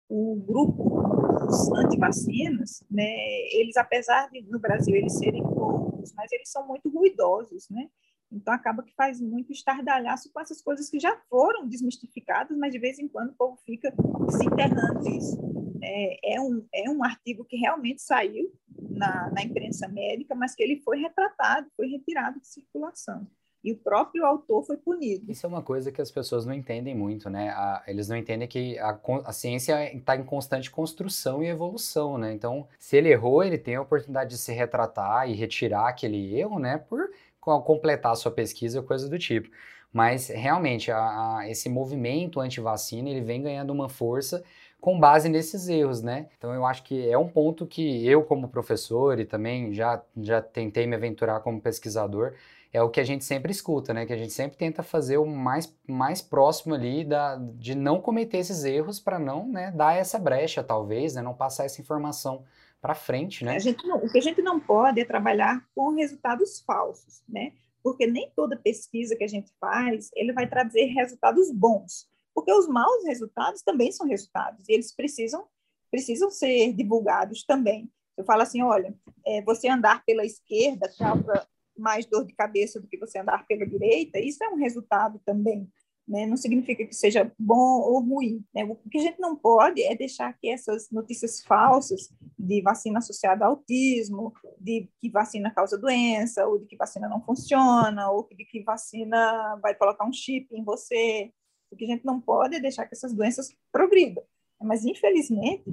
o 0.09 0.37
grupo 0.37 1.03
dos 1.39 1.73
antivacinas, 1.73 2.85
né, 2.91 3.11
eles, 3.53 3.79
apesar 3.79 4.29
de 4.31 4.43
no 4.43 4.59
Brasil 4.59 4.95
eles 4.95 5.19
serem 5.19 5.43
poucos, 5.43 6.13
mas 6.15 6.31
eles 6.31 6.51
são 6.51 6.67
muito 6.67 6.91
ruidosos, 6.91 7.69
né? 7.71 7.89
Então, 8.31 8.53
acaba 8.53 8.83
que 8.83 8.95
faz 8.95 9.21
muito 9.21 9.53
estardalhaço 9.53 10.31
com 10.33 10.41
essas 10.41 10.63
coisas 10.63 10.89
que 10.89 10.99
já 10.99 11.15
foram 11.29 11.69
desmistificadas, 11.69 12.57
mas 12.57 12.73
de 12.73 12.79
vez 12.79 12.99
em 12.99 13.07
quando 13.07 13.31
o 13.31 13.35
povo 13.35 13.59
fica 13.65 13.93
se 14.31 14.47
enterrando 14.47 15.09
isso. 15.09 15.72
É, 15.83 16.35
é, 16.37 16.41
um, 16.41 16.65
é 16.73 16.89
um 16.89 17.03
artigo 17.03 17.45
que 17.45 17.57
realmente 17.57 18.01
saiu 18.01 18.53
na, 18.91 19.31
na 19.31 19.43
imprensa 19.43 19.89
médica, 19.89 20.35
mas 20.35 20.55
que 20.55 20.63
ele 20.63 20.77
foi 20.77 20.99
retratado, 20.99 21.67
foi 21.77 21.89
retirado 21.89 22.41
de 22.41 22.47
circulação 22.47 23.27
e 23.65 23.73
o 23.73 23.77
próprio 23.77 24.25
autor 24.27 24.65
foi 24.65 24.77
punido. 24.77 25.31
Isso 25.31 25.47
é 25.47 25.49
uma 25.49 25.63
coisa 25.63 25.93
que 25.93 26.03
as 26.03 26.11
pessoas 26.11 26.45
não 26.45 26.53
entendem 26.53 26.95
muito, 26.95 27.31
né? 27.31 27.51
A, 27.51 27.83
eles 27.87 28.09
não 28.09 28.17
entendem 28.17 28.49
que 28.49 28.79
a, 28.79 28.99
a 29.25 29.33
ciência 29.33 29.95
está 29.95 30.17
em 30.17 30.25
constante 30.25 30.71
construção 30.71 31.43
e 31.43 31.47
evolução, 31.47 32.19
né? 32.19 32.33
Então, 32.33 32.67
se 32.79 32.97
ele 32.97 33.11
errou, 33.11 33.43
ele 33.43 33.59
tem 33.59 33.77
a 33.77 33.83
oportunidade 33.83 34.31
de 34.31 34.39
se 34.39 34.53
retratar 34.53 35.31
e 35.31 35.35
retirar 35.35 35.89
aquele 35.89 36.37
erro, 36.37 36.59
né? 36.59 36.79
Por 36.79 37.11
completar 37.41 38.13
a 38.13 38.17
sua 38.17 38.33
pesquisa 38.33 38.81
ou 38.81 38.87
coisa 38.87 39.09
do 39.09 39.19
tipo. 39.19 39.49
Mas 39.93 40.29
realmente 40.29 40.91
a, 40.91 41.41
esse 41.47 41.69
movimento 41.69 42.41
anti-vacina 42.41 43.11
ele 43.11 43.21
vem 43.21 43.43
ganhando 43.43 43.71
uma 43.71 43.89
força 43.89 44.43
com 44.83 44.99
base 44.99 45.29
nesses 45.29 45.69
erros, 45.69 46.03
né? 46.03 46.27
Então 46.37 46.53
eu 46.53 46.67
acho 46.67 46.83
que 46.83 47.09
é 47.09 47.17
um 47.17 47.29
ponto 47.29 47.65
que 47.65 48.05
eu 48.05 48.25
como 48.25 48.49
professor 48.49 49.17
e 49.21 49.25
também 49.25 49.73
já, 49.73 50.03
já 50.17 50.43
tentei 50.43 50.89
me 50.89 50.97
aventurar 50.97 51.39
como 51.39 51.61
pesquisador, 51.61 52.35
é 52.73 52.83
o 52.83 52.91
que 52.91 52.99
a 52.99 53.05
gente 53.05 53.25
sempre 53.25 53.53
escuta, 53.53 53.95
né? 53.95 54.05
Que 54.05 54.13
a 54.13 54.17
gente 54.17 54.33
sempre 54.33 54.59
tenta 54.59 54.83
fazer 54.83 55.19
o 55.19 55.25
mais, 55.25 55.73
mais 55.87 56.21
próximo 56.21 56.75
ali 56.75 57.05
da, 57.05 57.37
de 57.37 57.77
não 57.77 58.01
cometer 58.01 58.39
esses 58.39 58.65
erros 58.65 58.99
para 58.99 59.21
não 59.21 59.47
né, 59.47 59.71
dar 59.71 59.97
essa 59.97 60.19
brecha, 60.19 60.65
talvez, 60.65 61.15
né? 61.15 61.23
Não 61.23 61.33
passar 61.33 61.65
essa 61.65 61.81
informação 61.81 62.43
para 62.81 62.97
frente, 62.97 63.45
né? 63.45 63.59
Não, 63.85 63.99
o 63.99 64.11
que 64.11 64.19
a 64.19 64.23
gente 64.23 64.43
não 64.43 64.59
pode 64.59 65.01
é 65.01 65.05
trabalhar 65.05 65.65
com 65.77 65.95
resultados 65.95 66.61
falsos, 66.67 67.23
né? 67.29 67.53
Porque 67.85 68.05
nem 68.05 68.33
toda 68.35 68.57
pesquisa 68.57 69.15
que 69.15 69.23
a 69.23 69.29
gente 69.29 69.53
faz, 69.61 70.11
ele 70.17 70.33
vai 70.33 70.49
trazer 70.49 70.87
resultados 70.87 71.53
bons, 71.53 72.09
porque 72.35 72.53
os 72.53 72.69
maus 72.69 73.05
resultados 73.05 73.63
também 73.63 73.91
são 73.93 74.07
resultados 74.07 74.69
e 74.69 74.73
eles 74.73 74.95
precisam 74.95 75.47
precisam 75.91 76.31
ser 76.31 76.73
divulgados 76.73 77.45
também. 77.45 77.91
Eu 78.17 78.25
falo 78.25 78.41
assim, 78.41 78.63
olha, 78.63 78.95
é, 79.27 79.43
você 79.43 79.69
andar 79.69 80.03
pela 80.07 80.25
esquerda 80.25 80.91
causa 80.99 81.47
mais 81.77 82.07
dor 82.07 82.25
de 82.25 82.33
cabeça 82.33 82.81
do 82.81 82.89
que 82.89 82.97
você 82.97 83.19
andar 83.19 83.47
pela 83.47 83.67
direita, 83.67 84.19
isso 84.19 84.43
é 84.43 84.49
um 84.49 84.57
resultado 84.57 85.21
também 85.23 85.71
né? 86.07 86.27
Não 86.27 86.37
significa 86.37 86.85
que 86.85 86.95
seja 86.95 87.31
bom 87.39 87.81
ou 87.81 88.01
ruim. 88.01 88.45
Né? 88.55 88.65
O 88.65 88.77
que 88.91 88.99
a 88.99 89.03
gente 89.03 89.21
não 89.21 89.37
pode 89.37 89.83
é 89.83 89.95
deixar 89.95 90.33
que 90.39 90.49
essas 90.49 90.91
notícias 90.91 91.43
falsas 91.43 92.13
de 92.39 92.61
vacina 92.61 92.99
associada 92.99 93.45
ao 93.45 93.53
autismo, 93.53 94.33
de 94.59 94.89
que 95.01 95.09
vacina 95.09 95.51
causa 95.51 95.79
doença, 95.79 96.47
ou 96.47 96.59
de 96.59 96.67
que 96.67 96.77
vacina 96.77 97.09
não 97.09 97.23
funciona, 97.25 98.11
ou 98.11 98.29
de 98.31 98.45
que 98.45 98.63
vacina 98.63 99.57
vai 99.63 99.75
colocar 99.75 100.05
um 100.05 100.13
chip 100.13 100.49
em 100.53 100.65
você. 100.65 101.33
O 101.73 101.77
que 101.77 101.85
a 101.85 101.89
gente 101.89 102.05
não 102.05 102.21
pode 102.21 102.61
deixar 102.61 102.87
que 102.87 102.95
essas 102.95 103.13
doenças 103.13 103.55
progridam. 103.73 104.23
Mas, 104.61 104.85
infelizmente, 104.85 105.65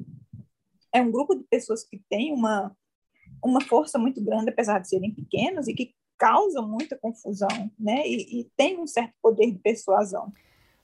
é 0.93 1.01
um 1.01 1.11
grupo 1.11 1.35
de 1.35 1.43
pessoas 1.43 1.83
que 1.83 2.01
tem 2.09 2.33
uma, 2.33 2.75
uma 3.43 3.61
força 3.61 3.99
muito 3.99 4.23
grande, 4.23 4.49
apesar 4.49 4.79
de 4.79 4.89
serem 4.89 5.13
pequenos, 5.13 5.67
e 5.67 5.73
que 5.73 5.93
causam 6.17 6.67
muita 6.67 6.97
confusão, 6.97 7.71
né? 7.79 8.07
E, 8.07 8.41
e 8.41 8.43
tem 8.57 8.79
um 8.79 8.87
certo 8.87 9.13
poder 9.21 9.51
de 9.51 9.59
persuasão. 9.59 10.33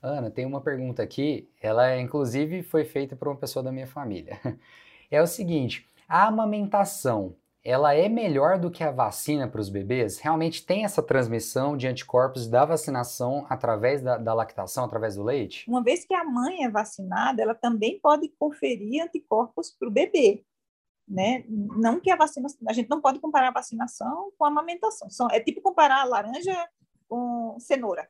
Ana, 0.01 0.29
tem 0.29 0.45
uma 0.45 0.61
pergunta 0.61 1.01
aqui, 1.01 1.49
ela 1.59 1.99
inclusive 1.99 2.61
foi 2.61 2.85
feita 2.85 3.15
por 3.15 3.27
uma 3.27 3.37
pessoa 3.37 3.63
da 3.63 3.71
minha 3.71 3.87
família. 3.87 4.39
É 5.11 5.21
o 5.21 5.27
seguinte, 5.27 5.85
a 6.09 6.27
amamentação, 6.27 7.35
ela 7.65 7.93
é 7.95 8.07
melhor 8.07 8.59
do 8.59 8.69
que 8.69 8.83
a 8.83 8.91
vacina 8.91 9.47
para 9.47 9.59
os 9.59 9.69
bebês? 9.69 10.19
Realmente 10.19 10.65
tem 10.65 10.85
essa 10.85 11.01
transmissão 11.01 11.75
de 11.75 11.87
anticorpos 11.87 12.47
da 12.47 12.63
vacinação 12.63 13.45
através 13.49 14.01
da, 14.01 14.17
da, 14.17 14.33
lactação, 14.33 14.85
através 14.85 15.15
do 15.15 15.23
leite? 15.23 15.67
Uma 15.67 15.83
vez 15.83 16.05
que 16.05 16.13
a 16.13 16.23
mãe 16.23 16.63
é 16.63 16.69
vacinada, 16.69 17.41
ela 17.41 17.55
também 17.55 17.99
pode 17.99 18.29
conferir 18.39 19.03
anticorpos 19.03 19.71
para 19.71 19.89
o 19.89 19.91
bebê 19.91 20.45
né? 21.07 21.43
Não 21.47 21.99
que 21.99 22.09
a 22.09 22.15
vacina, 22.15 22.47
a 22.67 22.73
gente 22.73 22.89
não 22.89 22.99
pode 22.99 23.19
comparar 23.19 23.49
a 23.49 23.53
vacinação 23.53 24.31
com 24.37 24.45
a 24.45 24.47
amamentação. 24.47 25.09
São, 25.09 25.27
é 25.29 25.39
tipo 25.39 25.61
comparar 25.61 26.03
laranja 26.03 26.67
com 27.07 27.57
cenoura. 27.59 28.09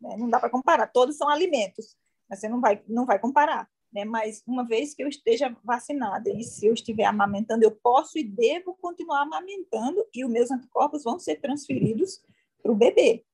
Né? 0.00 0.16
Não 0.18 0.28
dá 0.28 0.40
para 0.40 0.50
comparar. 0.50 0.88
Todos 0.88 1.16
são 1.16 1.28
alimentos, 1.28 1.96
mas 2.28 2.40
você 2.40 2.48
não 2.48 2.60
vai, 2.60 2.82
não 2.88 3.06
vai 3.06 3.18
comparar. 3.18 3.68
Né? 3.92 4.04
Mas 4.04 4.42
uma 4.46 4.64
vez 4.64 4.94
que 4.94 5.02
eu 5.02 5.08
esteja 5.08 5.54
vacinada 5.62 6.30
e 6.30 6.42
se 6.42 6.66
eu 6.66 6.72
estiver 6.72 7.04
amamentando, 7.04 7.64
eu 7.64 7.70
posso 7.70 8.18
e 8.18 8.24
devo 8.24 8.74
continuar 8.80 9.22
amamentando 9.22 10.04
e 10.14 10.24
os 10.24 10.30
meus 10.30 10.50
anticorpos 10.50 11.04
vão 11.04 11.18
ser 11.18 11.40
transferidos 11.40 12.22
para 12.62 12.72
o 12.72 12.76
bebê. 12.76 13.24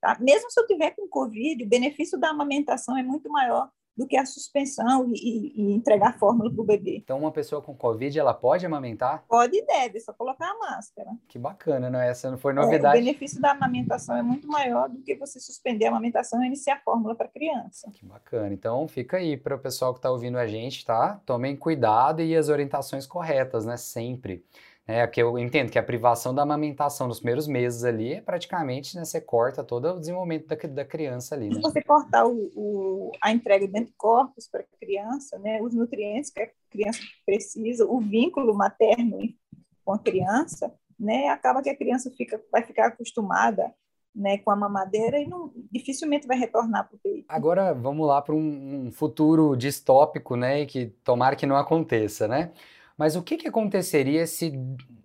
Tá? 0.00 0.16
Mesmo 0.20 0.50
se 0.50 0.60
eu 0.60 0.66
tiver 0.66 0.92
com 0.92 1.08
Covid, 1.08 1.64
o 1.64 1.68
benefício 1.68 2.18
da 2.18 2.30
amamentação 2.30 2.96
é 2.96 3.02
muito 3.02 3.28
maior 3.30 3.70
do 3.96 4.06
que 4.06 4.16
a 4.16 4.26
suspensão 4.26 5.10
e, 5.14 5.52
e 5.54 5.72
entregar 5.72 6.10
a 6.10 6.12
fórmula 6.18 6.50
para 6.50 6.60
o 6.60 6.64
bebê. 6.64 7.00
Então, 7.02 7.18
uma 7.18 7.30
pessoa 7.30 7.62
com 7.62 7.74
Covid, 7.74 8.18
ela 8.18 8.34
pode 8.34 8.66
amamentar? 8.66 9.24
Pode 9.28 9.56
e 9.56 9.64
deve, 9.64 10.00
só 10.00 10.12
colocar 10.12 10.50
a 10.50 10.58
máscara. 10.58 11.10
Que 11.28 11.38
bacana, 11.38 11.88
não? 11.88 12.00
Essa 12.00 12.30
não 12.30 12.38
foi 12.38 12.52
novidade. 12.52 12.98
É, 12.98 13.00
o 13.00 13.04
benefício 13.04 13.40
da 13.40 13.52
amamentação 13.52 14.16
é 14.16 14.22
muito 14.22 14.48
maior 14.48 14.88
do 14.88 15.00
que 15.00 15.14
você 15.14 15.38
suspender 15.38 15.86
a 15.86 15.90
amamentação 15.90 16.42
e 16.42 16.46
iniciar 16.46 16.74
a 16.74 16.80
fórmula 16.80 17.14
para 17.14 17.26
a 17.26 17.30
criança. 17.30 17.90
Que 17.92 18.04
bacana. 18.04 18.52
Então, 18.52 18.86
fica 18.88 19.18
aí 19.18 19.36
para 19.36 19.54
o 19.54 19.58
pessoal 19.58 19.92
que 19.92 19.98
está 19.98 20.10
ouvindo 20.10 20.38
a 20.38 20.46
gente, 20.46 20.84
tá? 20.84 21.20
Tomem 21.24 21.56
cuidado 21.56 22.20
e 22.20 22.36
as 22.36 22.48
orientações 22.48 23.06
corretas, 23.06 23.64
né? 23.64 23.76
Sempre. 23.76 24.44
É, 24.86 25.06
que 25.06 25.22
eu 25.22 25.38
entendo 25.38 25.70
que 25.70 25.78
a 25.78 25.82
privação 25.82 26.34
da 26.34 26.42
amamentação 26.42 27.08
nos 27.08 27.18
primeiros 27.18 27.48
meses 27.48 27.84
ali 27.84 28.14
é 28.14 28.20
praticamente, 28.20 28.94
né, 28.94 29.04
você 29.04 29.18
corta 29.18 29.64
todo 29.64 29.88
o 29.88 29.98
desenvolvimento 29.98 30.46
da, 30.46 30.56
da 30.56 30.84
criança 30.84 31.34
ali. 31.34 31.48
Né? 31.48 31.54
Se 31.54 31.60
você 31.62 31.82
cortar 31.82 32.26
o, 32.26 32.50
o, 32.54 33.12
a 33.22 33.32
entrega 33.32 33.66
de 33.66 33.78
anticorpos 33.78 34.46
para 34.46 34.60
a 34.60 34.78
criança, 34.78 35.38
né, 35.38 35.62
os 35.62 35.74
nutrientes 35.74 36.30
que 36.30 36.42
a 36.42 36.50
criança 36.70 37.00
precisa, 37.24 37.86
o 37.86 37.98
vínculo 37.98 38.54
materno 38.54 39.20
com 39.82 39.92
a 39.92 39.98
criança, 39.98 40.70
né, 41.00 41.28
acaba 41.28 41.62
que 41.62 41.70
a 41.70 41.76
criança 41.76 42.10
fica, 42.10 42.38
vai 42.52 42.62
ficar 42.62 42.88
acostumada 42.88 43.72
né, 44.14 44.38
com 44.38 44.50
a 44.50 44.56
mamadeira 44.56 45.18
e 45.18 45.26
não, 45.26 45.50
dificilmente 45.72 46.26
vai 46.26 46.38
retornar 46.38 46.86
para 46.86 46.96
o 46.96 46.98
peito. 46.98 47.24
Agora 47.28 47.72
vamos 47.72 48.06
lá 48.06 48.20
para 48.20 48.34
um, 48.34 48.86
um 48.86 48.92
futuro 48.92 49.56
distópico, 49.56 50.36
né, 50.36 50.66
que 50.66 50.86
tomara 51.02 51.34
que 51.34 51.46
não 51.46 51.56
aconteça, 51.56 52.28
né? 52.28 52.52
Mas 52.96 53.16
o 53.16 53.22
que, 53.22 53.36
que 53.36 53.48
aconteceria 53.48 54.26
se, 54.26 54.52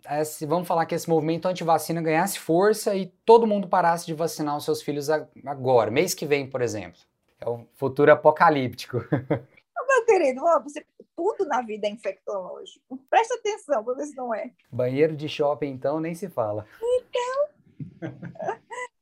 eh, 0.05 0.23
se, 0.23 0.45
vamos 0.45 0.67
falar 0.67 0.85
que 0.85 0.93
esse 0.93 1.09
movimento 1.09 1.47
anti-vacina 1.47 2.01
ganhasse 2.01 2.37
força 2.37 2.95
e 2.95 3.07
todo 3.25 3.47
mundo 3.47 3.67
parasse 3.67 4.05
de 4.05 4.13
vacinar 4.13 4.55
os 4.55 4.65
seus 4.65 4.81
filhos 4.81 5.09
agora, 5.09 5.89
mês 5.89 6.13
que 6.13 6.25
vem, 6.25 6.47
por 6.47 6.61
exemplo? 6.61 6.99
É 7.41 7.49
o 7.49 7.65
futuro 7.75 8.11
apocalíptico. 8.11 8.97
Meu 9.09 10.05
querido, 10.05 10.41
você, 10.63 10.85
tudo 11.15 11.45
na 11.45 11.61
vida 11.61 11.87
é 11.87 11.89
infectológico. 11.89 12.97
Presta 13.09 13.35
atenção 13.35 13.83
para 13.83 13.95
ver 13.95 14.05
se 14.05 14.15
não 14.15 14.33
é. 14.33 14.51
Banheiro 14.71 15.15
de 15.15 15.27
shopping, 15.27 15.69
então, 15.69 15.99
nem 15.99 16.13
se 16.13 16.29
fala. 16.29 16.67
Então. 16.81 17.99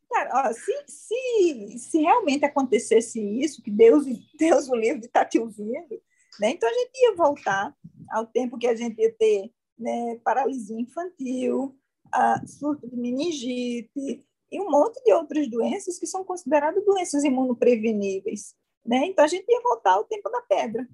Cara, 0.10 0.50
ó, 0.50 0.53
se, 0.53 0.84
se, 0.88 1.79
se 1.79 2.01
realmente 2.01 2.46
acontecesse 2.46 3.20
isso, 3.20 3.62
que 3.62 3.70
Deus, 3.70 4.06
Deus 4.39 4.70
o 4.70 4.75
livre 4.75 5.01
de 5.01 5.08
estar 5.08 5.25
tá 5.25 5.29
te 5.29 5.38
ouvindo, 5.38 6.01
Né? 6.39 6.51
Então, 6.51 6.70
a 6.70 6.74
gente 6.74 6.91
ia 6.96 7.15
voltar 7.15 7.75
ao 8.12 8.25
tempo 8.25 8.58
que 8.58 8.67
a 8.67 8.75
gente 8.75 9.00
ia 9.00 9.12
ter 9.13 9.51
né, 9.77 10.20
paralisia 10.24 10.79
infantil, 10.79 11.77
surto 12.46 12.88
de 12.88 12.96
meningite 12.96 14.25
e 14.51 14.62
um 14.62 14.70
monte 14.70 15.03
de 15.03 15.13
outras 15.13 15.50
doenças 15.50 16.00
que 16.00 16.08
são 16.08 16.24
consideradas 16.24 16.84
doenças 16.86 17.24
imunopreveníveis. 17.24 18.56
Né? 18.86 19.06
Então, 19.08 19.25
a 19.25 19.27
gente 19.27 19.46
ia 19.50 19.62
voltar 19.62 19.94
ao 19.94 20.06
tempo 20.06 20.29
da 20.29 20.41
pedra. 20.41 20.88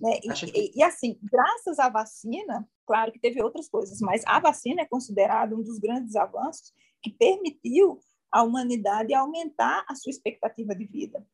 Né? 0.00 0.18
E, 0.22 0.58
e, 0.58 0.78
e, 0.78 0.82
assim, 0.82 1.18
graças 1.22 1.78
à 1.78 1.88
vacina, 1.88 2.66
claro 2.86 3.12
que 3.12 3.20
teve 3.20 3.42
outras 3.42 3.68
coisas, 3.68 4.00
mas 4.00 4.22
a 4.26 4.40
vacina 4.40 4.82
é 4.82 4.86
considerada 4.86 5.54
um 5.54 5.62
dos 5.62 5.78
grandes 5.78 6.16
avanços 6.16 6.72
que 7.02 7.10
permitiu 7.10 8.00
à 8.32 8.42
humanidade 8.42 9.14
aumentar 9.14 9.84
a 9.88 9.94
sua 9.94 10.10
expectativa 10.10 10.74
de 10.74 10.86
vida. 10.86 11.24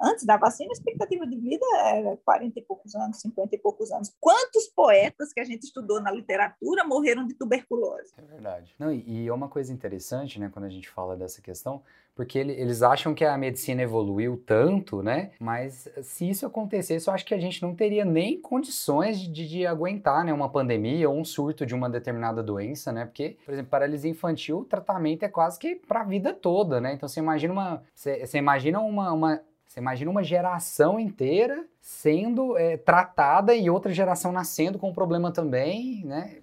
Antes 0.00 0.24
da 0.24 0.36
vacina, 0.36 0.70
a 0.70 0.72
expectativa 0.72 1.26
de 1.26 1.36
vida 1.36 1.66
era 1.86 2.16
40 2.24 2.58
e 2.58 2.62
poucos 2.62 2.94
anos, 2.94 3.20
50 3.20 3.56
e 3.56 3.58
poucos 3.58 3.90
anos. 3.90 4.14
Quantos 4.20 4.68
poetas 4.68 5.32
que 5.32 5.40
a 5.40 5.44
gente 5.44 5.64
estudou 5.64 6.00
na 6.00 6.12
literatura 6.12 6.84
morreram 6.84 7.26
de 7.26 7.34
tuberculose? 7.34 8.12
É 8.16 8.22
verdade. 8.22 8.74
Não, 8.78 8.92
e 8.92 9.26
é 9.26 9.32
uma 9.32 9.48
coisa 9.48 9.72
interessante, 9.72 10.38
né, 10.38 10.50
quando 10.52 10.66
a 10.66 10.70
gente 10.70 10.88
fala 10.88 11.16
dessa 11.16 11.42
questão, 11.42 11.82
porque 12.18 12.36
eles 12.36 12.82
acham 12.82 13.14
que 13.14 13.24
a 13.24 13.38
medicina 13.38 13.80
evoluiu 13.80 14.42
tanto, 14.44 15.04
né? 15.04 15.30
Mas 15.38 15.88
se 16.02 16.28
isso 16.28 16.44
acontecesse, 16.44 17.08
eu 17.08 17.14
acho 17.14 17.24
que 17.24 17.32
a 17.32 17.38
gente 17.38 17.62
não 17.62 17.76
teria 17.76 18.04
nem 18.04 18.40
condições 18.40 19.20
de, 19.20 19.48
de 19.48 19.64
aguentar, 19.64 20.24
né, 20.24 20.32
uma 20.32 20.48
pandemia 20.48 21.08
ou 21.08 21.16
um 21.16 21.24
surto 21.24 21.64
de 21.64 21.76
uma 21.76 21.88
determinada 21.88 22.42
doença, 22.42 22.90
né? 22.90 23.04
Porque, 23.04 23.36
por 23.44 23.52
exemplo, 23.52 23.70
paralisia 23.70 24.10
infantil, 24.10 24.58
o 24.58 24.64
tratamento 24.64 25.22
é 25.22 25.28
quase 25.28 25.60
que 25.60 25.76
para 25.76 26.00
a 26.00 26.04
vida 26.04 26.34
toda, 26.34 26.80
né? 26.80 26.92
Então 26.92 27.08
você 27.08 27.20
imagina 27.20 27.52
uma, 27.52 27.82
você, 27.94 28.26
você 28.26 28.38
imagina 28.38 28.80
uma, 28.80 29.12
uma 29.12 29.40
você 29.68 29.80
imagina 29.80 30.10
uma 30.10 30.24
geração 30.24 30.98
inteira 30.98 31.68
sendo 31.78 32.56
é, 32.56 32.78
tratada 32.78 33.54
e 33.54 33.68
outra 33.68 33.92
geração 33.92 34.32
nascendo 34.32 34.78
com 34.78 34.94
problema 34.94 35.30
também, 35.30 36.04
né? 36.06 36.42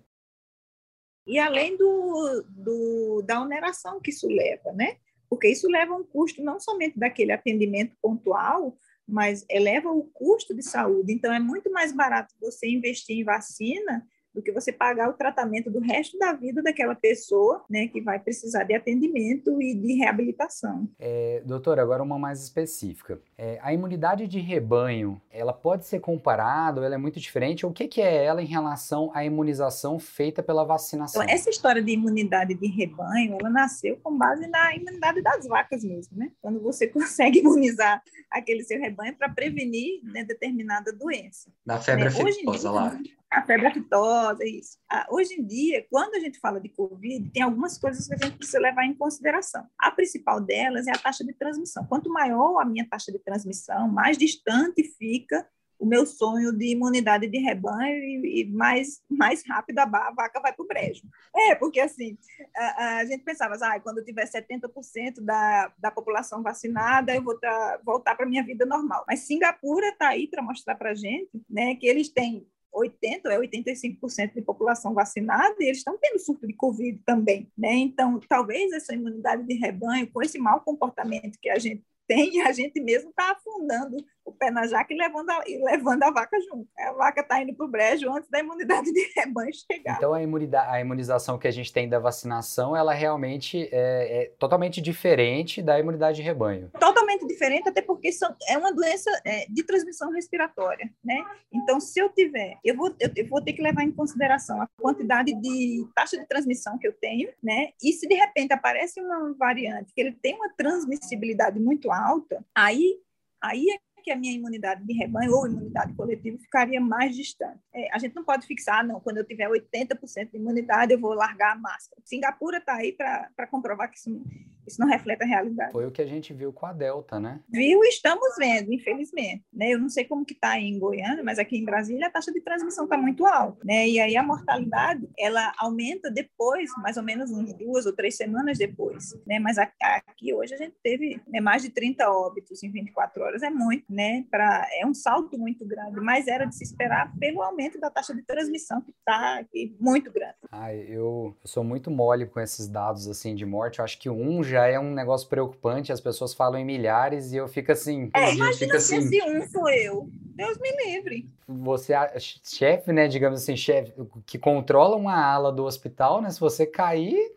E 1.26 1.40
além 1.40 1.76
do, 1.76 2.46
do, 2.48 3.24
da 3.24 3.42
oneração 3.42 4.00
que 4.00 4.12
isso 4.12 4.28
leva, 4.28 4.72
né? 4.74 4.98
Porque 5.28 5.48
isso 5.48 5.68
leva 5.68 5.96
um 5.96 6.04
custo 6.04 6.44
não 6.44 6.60
somente 6.60 7.00
daquele 7.00 7.32
atendimento 7.32 7.96
pontual, 8.00 8.78
mas 9.08 9.44
eleva 9.50 9.92
o 9.92 10.04
custo 10.04 10.54
de 10.54 10.62
saúde. 10.62 11.12
Então, 11.12 11.34
é 11.34 11.40
muito 11.40 11.72
mais 11.72 11.92
barato 11.92 12.36
você 12.40 12.70
investir 12.70 13.18
em 13.18 13.24
vacina 13.24 14.08
do 14.36 14.42
que 14.42 14.52
você 14.52 14.72
pagar 14.72 15.10
o 15.10 15.14
tratamento 15.14 15.72
do 15.72 15.80
resto 15.80 16.20
da 16.20 16.34
vida 16.34 16.62
daquela 16.62 16.94
pessoa, 16.94 17.64
né, 17.70 17.88
que 17.88 18.02
vai 18.02 18.20
precisar 18.20 18.66
de 18.66 18.74
atendimento 18.74 19.62
e 19.62 19.74
de 19.74 19.94
reabilitação. 19.94 20.90
É, 21.00 21.42
doutora, 21.46 21.82
agora 21.82 22.04
uma 22.04 22.20
mais 22.20 22.44
específica. 22.44 23.20
É, 23.38 23.58
a 23.62 23.74
imunidade 23.74 24.28
de 24.28 24.40
rebanho, 24.40 25.22
ela 25.32 25.54
pode 25.54 25.86
ser 25.86 26.02
comparada, 26.02 26.86
ela 26.86 26.96
é 26.96 26.98
muito 26.98 27.18
diferente? 27.18 27.66
O 27.66 27.72
que, 27.72 27.88
que 27.88 28.02
é 28.02 28.26
ela 28.26 28.42
em 28.42 28.46
relação 28.46 29.10
à 29.14 29.24
imunização 29.24 29.98
feita 29.98 30.44
pela 30.44 30.66
vacinação? 30.66 31.24
Então, 31.24 31.34
essa 31.34 31.50
história 31.50 31.82
de 31.82 31.92
imunidade 31.92 32.54
de 32.54 32.68
rebanho, 32.68 33.38
ela 33.40 33.50
nasceu 33.50 33.98
com 34.04 34.18
base 34.18 34.46
na 34.48 34.76
imunidade 34.76 35.22
das 35.22 35.48
vacas 35.48 35.82
mesmo, 35.84 36.18
né? 36.18 36.32
Quando 36.42 36.60
você 36.60 36.88
consegue 36.90 37.40
imunizar 37.40 38.04
aquele 38.30 38.64
seu 38.64 38.80
rebanho 38.80 39.16
para 39.16 39.30
prevenir 39.30 40.02
né, 40.04 40.26
determinada 40.26 40.92
doença. 40.92 41.50
Da 41.66 41.80
febre 41.80 42.04
né? 42.04 42.10
aftosa 42.10 42.72
lá 42.72 43.00
a 43.36 43.42
febre 43.42 43.68
aftosa, 43.68 44.46
isso. 44.46 44.78
Ah, 44.90 45.06
hoje 45.10 45.34
em 45.34 45.46
dia, 45.46 45.86
quando 45.90 46.16
a 46.16 46.20
gente 46.20 46.40
fala 46.40 46.60
de 46.60 46.70
Covid, 46.70 47.30
tem 47.32 47.44
algumas 47.44 47.78
coisas 47.78 48.08
que 48.08 48.14
a 48.14 48.18
gente 48.18 48.38
precisa 48.38 48.60
levar 48.60 48.86
em 48.86 48.94
consideração. 48.94 49.66
A 49.78 49.92
principal 49.92 50.40
delas 50.40 50.88
é 50.88 50.92
a 50.92 50.98
taxa 50.98 51.24
de 51.24 51.34
transmissão. 51.34 51.86
Quanto 51.86 52.10
maior 52.10 52.60
a 52.60 52.66
minha 52.66 52.88
taxa 52.88 53.12
de 53.12 53.20
transmissão, 53.20 53.90
mais 53.90 54.18
distante 54.18 54.84
fica 54.98 55.46
o 55.78 55.86
meu 55.86 56.06
sonho 56.06 56.54
de 56.54 56.72
imunidade 56.72 57.28
de 57.28 57.38
rebanho 57.38 58.02
e, 58.02 58.42
e 58.42 58.46
mais, 58.46 59.02
mais 59.10 59.44
rápido 59.46 59.80
a, 59.80 59.86
vaca 59.86 60.40
vai 60.40 60.54
para 60.54 60.64
o 60.64 60.68
brejo. 60.68 61.04
É, 61.36 61.56
porque 61.56 61.82
assim, 61.82 62.18
a, 62.56 62.98
a 63.00 63.06
gente 63.06 63.24
pensava, 63.24 63.56
ah, 63.62 63.80
quando 63.82 63.98
eu 63.98 64.06
tiver 64.06 64.26
70% 64.26 65.20
da, 65.20 65.74
da 65.78 65.92
população 65.92 66.42
vacinada, 66.42 67.14
eu 67.14 67.22
vou 67.22 67.38
tá, 67.38 67.80
voltar 67.84 68.16
para 68.16 68.26
a 68.26 68.30
minha 68.30 68.44
vida 68.44 68.66
normal. 68.66 69.04
Mas 69.06 69.20
Singapura 69.22 69.90
está 69.90 70.08
aí 70.10 70.28
para 70.28 70.42
mostrar 70.42 70.76
para 70.76 70.92
a 70.92 70.96
gente 70.96 71.30
né, 71.50 71.76
que 71.76 71.86
eles 71.86 72.08
têm 72.08 72.48
80 72.76 73.32
é 73.32 73.40
85% 73.40 74.34
de 74.34 74.42
população 74.42 74.94
vacinada 74.94 75.56
e 75.60 75.66
eles 75.66 75.78
estão 75.78 75.98
tendo 75.98 76.20
surto 76.20 76.46
de 76.46 76.54
Covid 76.54 77.02
também, 77.06 77.52
né? 77.58 77.74
Então, 77.74 78.20
talvez 78.28 78.72
essa 78.74 78.94
imunidade 78.94 79.44
de 79.44 79.54
rebanho, 79.56 80.12
com 80.12 80.22
esse 80.22 80.38
mau 80.38 80.62
comportamento 80.62 81.40
que 81.42 81.50
a 81.50 81.58
gente 81.58 81.84
tem, 82.08 82.42
a 82.44 82.52
gente 82.52 82.80
mesmo 82.82 83.10
está 83.10 83.32
afundando 83.32 83.98
o 84.26 84.32
pé 84.32 84.50
na 84.50 84.66
jaca 84.66 84.92
e 84.92 84.98
levando 84.98 85.30
a, 85.30 85.44
e 85.48 85.64
levando 85.64 86.04
a 86.04 86.12
vaca 86.12 86.38
junto. 86.42 86.68
A 86.78 86.92
vaca 86.94 87.22
está 87.22 87.42
indo 87.42 87.54
para 87.54 87.66
o 87.66 87.70
brejo 87.70 88.12
antes 88.12 88.30
da 88.30 88.40
imunidade 88.40 88.92
de 88.92 89.14
rebanho 89.16 89.52
chegar. 89.54 89.98
Então, 89.98 90.14
a, 90.14 90.22
imunidade, 90.22 90.70
a 90.70 90.82
imunização 90.82 91.38
que 91.38 91.48
a 91.48 91.52
gente 91.52 91.72
tem 91.72 91.88
da 91.88 92.00
vacinação, 92.00 92.76
ela 92.76 92.94
realmente 92.94 93.70
é, 93.72 94.24
é, 94.24 94.34
totalmente 94.40 94.82
diferente 94.82 95.62
da 95.62 95.80
imunidade 95.80 96.18
de 96.18 96.24
rebanho. 96.24 96.72
Totalmente 96.80 97.26
diferente, 97.28 97.70
até 97.70 97.82
porque 97.82 98.12
são, 98.12 98.36
é 98.50 98.58
uma 98.58 98.74
doença 98.74 99.12
é, 99.24 99.46
de 99.48 99.64
transmissão 99.64 100.12
respiratória, 100.12 100.92
né? 101.04 101.24
Então, 101.54 101.80
se 101.80 102.00
eu 102.00 102.10
tiver, 102.10 102.58
eu 102.64 102.76
vou, 102.76 102.96
eu, 103.00 103.12
eu 103.16 103.28
vou 103.28 103.42
ter 103.42 103.54
que 103.54 103.62
levar 103.62 103.84
em 103.84 103.92
consideração 103.92 104.60
a 104.60 104.68
quantidade 104.82 105.34
de 105.40 105.88
taxa 105.94 106.18
de 106.18 106.26
transmissão 106.26 106.80
que 106.80 106.88
eu 106.88 106.94
tenho, 106.94 107.30
né? 107.44 107.70
E 107.84 107.94
se 107.94 108.08
de 108.08 108.16
repente 108.16 108.54
aparece 108.54 109.00
uma 109.00 109.34
variante 109.38 109.94
que 109.94 110.02
ele 110.02 110.12
tem 110.14 110.36
uma 110.36 110.50
transmissibilidade 110.50 111.60
muito 111.60 111.92
alta, 111.92 112.44
aí 112.56 113.00
aí 113.42 113.70
é 113.70 113.85
que 114.06 114.12
a 114.12 114.16
minha 114.16 114.32
imunidade 114.32 114.86
de 114.86 114.94
rebanho 114.94 115.34
ou 115.34 115.48
imunidade 115.48 115.92
coletiva 115.96 116.38
ficaria 116.38 116.80
mais 116.80 117.16
distante. 117.16 117.60
É, 117.74 117.92
a 117.92 117.98
gente 117.98 118.16
não 118.16 118.24
pode 118.24 118.46
fixar, 118.46 118.86
não, 118.86 119.00
quando 119.00 119.18
eu 119.18 119.26
tiver 119.26 119.50
80% 119.50 120.30
de 120.32 120.38
imunidade, 120.38 120.94
eu 120.94 121.00
vou 121.00 121.16
largar 121.16 121.54
a 121.54 121.56
máscara. 121.56 122.00
Singapura 122.06 122.60
está 122.60 122.76
aí 122.76 122.92
para 122.92 123.48
comprovar 123.50 123.90
que 123.90 123.98
isso, 123.98 124.24
isso 124.68 124.80
não 124.80 124.88
reflete 124.88 125.24
a 125.24 125.28
realidade. 125.28 125.72
Foi 125.72 125.86
o 125.86 125.92
que 125.92 126.02
a 126.02 126.06
gente 126.06 126.34
viu 126.34 126.52
com 126.52 126.66
a 126.66 126.74
Delta, 126.74 127.20
né? 127.20 127.40
Viu 127.50 127.84
e 127.84 127.88
estamos 127.88 128.36
vendo, 128.38 128.74
infelizmente. 128.74 129.44
Né? 129.54 129.74
Eu 129.74 129.80
não 129.80 129.90
sei 129.90 130.06
como 130.06 130.26
que 130.26 130.34
está 130.34 130.60
em 130.60 130.78
Goiânia, 130.78 131.24
mas 131.24 131.40
aqui 131.40 131.58
em 131.58 131.66
Brasília 131.66 132.08
a 132.08 132.12
taxa 132.12 132.32
de 132.32 132.42
transmissão 132.42 132.86
está 132.86 132.98
muito 132.98 133.26
alta. 133.26 133.60
Né? 133.64 133.88
E 133.88 134.00
aí 134.00 134.18
a 134.18 134.24
mortalidade, 134.24 135.08
ela 135.18 135.54
aumenta 135.58 136.12
depois, 136.12 136.70
mais 136.78 136.98
ou 136.98 137.04
menos 137.04 137.32
uns 137.32 137.54
duas 137.54 137.86
ou 137.86 137.94
três 137.94 138.16
semanas 138.18 138.58
depois. 138.58 139.14
Né? 139.26 139.40
Mas 139.40 139.58
aqui 139.58 140.34
hoje 140.34 140.54
a 140.54 140.58
gente 140.58 140.76
teve 140.84 141.22
né, 141.28 141.40
mais 141.40 141.62
de 141.62 141.70
30 141.70 142.10
óbitos 142.10 142.62
em 142.64 142.72
24 142.72 143.24
horas, 143.24 143.44
é 143.44 143.50
muito 143.50 143.86
né? 143.90 144.26
Pra, 144.30 144.68
é 144.74 144.86
um 144.86 144.94
salto 144.94 145.38
muito 145.38 145.66
grande, 145.66 146.00
mas 146.00 146.28
era 146.28 146.46
de 146.46 146.56
se 146.56 146.64
esperar 146.64 147.14
pelo 147.18 147.42
aumento 147.42 147.80
da 147.80 147.90
taxa 147.90 148.14
de 148.14 148.22
transmissão 148.24 148.82
que 148.82 148.92
está 148.92 149.44
muito 149.80 150.12
grande. 150.12 150.36
Ah, 150.52 150.74
eu, 150.74 150.86
eu, 151.06 151.38
sou 151.44 151.64
muito 151.64 151.90
mole 151.90 152.26
com 152.26 152.40
esses 152.40 152.68
dados 152.68 153.08
assim 153.08 153.36
de 153.36 153.46
morte. 153.46 153.80
Eu 153.80 153.86
acho 153.86 154.00
que 154.00 154.10
um 154.10 154.44
já 154.44 154.55
é 154.64 154.80
um 154.80 154.94
negócio 154.94 155.28
preocupante. 155.28 155.92
As 155.92 156.02
pessoas 156.02 156.34
falam 156.34 156.60
em 156.60 156.66
milhares 156.66 157.32
e 157.32 157.38
eu 157.38 157.48
fico 157.48 157.72
assim. 157.72 158.10
É, 158.14 158.34
imagina 158.34 158.80
se 158.80 158.96
assim, 158.96 159.18
esse 159.18 159.30
um 159.30 159.48
sou 159.48 159.70
eu. 159.70 160.10
Deus 160.36 160.58
me 160.60 160.72
livre. 160.86 161.30
Você, 161.48 161.94
chefe, 162.20 162.92
né? 162.92 163.08
Digamos 163.08 163.42
assim, 163.42 163.56
chefe 163.56 163.94
que 164.26 164.38
controla 164.38 164.96
uma 164.96 165.16
ala 165.16 165.52
do 165.52 165.64
hospital, 165.64 166.22
né? 166.22 166.30
Se 166.30 166.40
você 166.40 166.66
cair, 166.66 167.32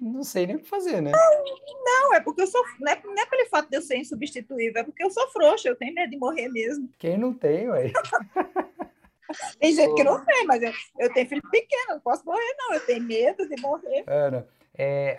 não 0.00 0.22
sei 0.22 0.46
nem 0.46 0.56
o 0.56 0.58
que 0.60 0.68
fazer, 0.68 1.00
né? 1.00 1.12
Não, 1.84 2.14
é 2.14 2.20
porque 2.20 2.42
eu 2.42 2.46
sou. 2.46 2.62
Não 2.80 2.92
é, 2.92 3.00
não 3.04 3.22
é 3.22 3.26
pelo 3.26 3.48
fato 3.48 3.68
de 3.68 3.76
eu 3.76 3.82
ser 3.82 3.96
insubstituível, 3.96 4.80
é 4.80 4.84
porque 4.84 5.02
eu 5.02 5.10
sou 5.10 5.26
frouxa, 5.28 5.68
eu 5.68 5.76
tenho 5.76 5.94
medo 5.94 6.10
de 6.10 6.16
morrer 6.16 6.48
mesmo. 6.48 6.88
Quem 6.98 7.16
não 7.16 7.32
tem, 7.32 7.68
ué? 7.68 7.92
tem 9.58 9.72
gente 9.72 9.94
que 9.94 10.04
não 10.04 10.24
tem, 10.24 10.46
mas 10.46 10.62
eu, 10.62 10.72
eu 10.98 11.12
tenho 11.12 11.28
filho 11.28 11.42
pequeno, 11.50 11.94
não 11.94 12.00
posso 12.00 12.24
morrer, 12.24 12.54
não. 12.58 12.74
Eu 12.74 12.80
tenho 12.80 13.02
medo 13.02 13.48
de 13.48 13.60
morrer. 13.60 14.04
Ana, 14.06 14.38
é, 14.38 14.44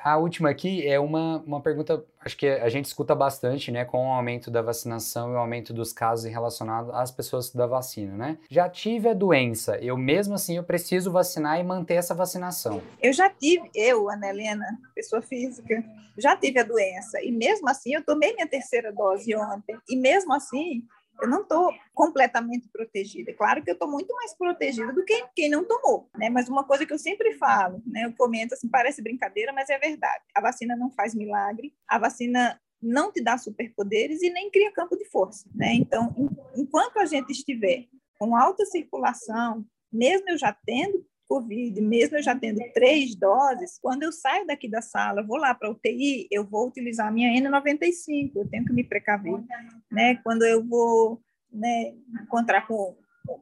a 0.03 0.17
última 0.17 0.49
aqui 0.49 0.87
é 0.87 0.99
uma, 0.99 1.37
uma 1.45 1.61
pergunta, 1.61 2.03
acho 2.21 2.37
que 2.37 2.47
a 2.47 2.69
gente 2.69 2.85
escuta 2.85 3.15
bastante, 3.15 3.71
né, 3.71 3.85
com 3.85 4.07
o 4.07 4.11
aumento 4.11 4.51
da 4.51 4.61
vacinação 4.61 5.31
e 5.31 5.33
o 5.33 5.37
aumento 5.37 5.73
dos 5.73 5.91
casos 5.91 6.29
relacionados 6.29 6.93
às 6.93 7.11
pessoas 7.11 7.51
da 7.51 7.65
vacina, 7.65 8.15
né? 8.15 8.37
Já 8.49 8.69
tive 8.69 9.09
a 9.09 9.13
doença, 9.13 9.77
eu 9.77 9.97
mesmo 9.97 10.35
assim 10.35 10.57
eu 10.57 10.63
preciso 10.63 11.11
vacinar 11.11 11.59
e 11.59 11.63
manter 11.63 11.95
essa 11.95 12.13
vacinação. 12.13 12.81
Eu 13.01 13.13
já 13.13 13.29
tive, 13.29 13.69
eu, 13.73 14.09
Ana 14.09 14.29
Helena, 14.29 14.65
pessoa 14.93 15.21
física, 15.21 15.83
já 16.17 16.35
tive 16.35 16.59
a 16.59 16.63
doença 16.63 17.21
e 17.21 17.31
mesmo 17.31 17.69
assim 17.69 17.93
eu 17.93 18.03
tomei 18.03 18.33
minha 18.33 18.47
terceira 18.47 18.91
dose 18.91 19.35
ontem 19.35 19.77
e 19.87 19.95
mesmo 19.95 20.33
assim 20.33 20.83
eu 21.21 21.27
não 21.27 21.41
estou 21.41 21.73
completamente 21.93 22.67
protegida. 22.69 23.33
Claro 23.33 23.63
que 23.63 23.69
eu 23.69 23.73
estou 23.73 23.89
muito 23.89 24.13
mais 24.15 24.33
protegida 24.35 24.93
do 24.93 25.03
que 25.03 25.25
quem 25.35 25.49
não 25.49 25.65
tomou, 25.65 26.09
né? 26.17 26.29
Mas 26.29 26.47
uma 26.49 26.63
coisa 26.63 26.85
que 26.85 26.93
eu 26.93 26.99
sempre 26.99 27.33
falo, 27.33 27.81
né? 27.85 28.05
Eu 28.05 28.13
comento 28.13 28.53
assim, 28.53 28.67
parece 28.67 29.01
brincadeira, 29.01 29.51
mas 29.51 29.69
é 29.69 29.77
verdade. 29.77 30.23
A 30.35 30.41
vacina 30.41 30.75
não 30.75 30.91
faz 30.91 31.15
milagre. 31.15 31.73
A 31.87 31.97
vacina 31.97 32.59
não 32.81 33.11
te 33.11 33.23
dá 33.23 33.37
superpoderes 33.37 34.21
e 34.21 34.29
nem 34.29 34.51
cria 34.51 34.71
campo 34.71 34.95
de 34.95 35.05
força, 35.05 35.49
né? 35.53 35.73
Então, 35.73 36.13
enquanto 36.55 36.97
a 36.97 37.05
gente 37.05 37.31
estiver 37.31 37.87
com 38.19 38.35
alta 38.35 38.65
circulação, 38.65 39.65
mesmo 39.91 40.29
eu 40.29 40.37
já 40.37 40.55
tendo 40.65 41.05
Covid, 41.27 41.81
mesmo 41.81 42.17
eu 42.17 42.23
já 42.23 42.35
tendo 42.35 42.59
três 42.73 43.15
doses, 43.15 43.77
quando 43.81 44.03
eu 44.03 44.11
saio 44.11 44.47
daqui 44.47 44.69
da 44.69 44.81
sala, 44.81 45.23
vou 45.23 45.37
lá 45.37 45.53
para 45.53 45.67
a 45.67 45.71
UTI, 45.71 46.27
eu 46.31 46.45
vou 46.45 46.67
utilizar 46.67 47.07
a 47.07 47.11
minha 47.11 47.29
N95, 47.41 48.31
eu 48.35 48.47
tenho 48.47 48.65
que 48.65 48.73
me 48.73 48.83
precaver, 48.83 49.43
né? 49.91 50.15
Quando 50.23 50.43
eu 50.43 50.63
vou 50.63 51.21
né, 51.51 51.93
encontrar 52.23 52.65
com 52.67 52.95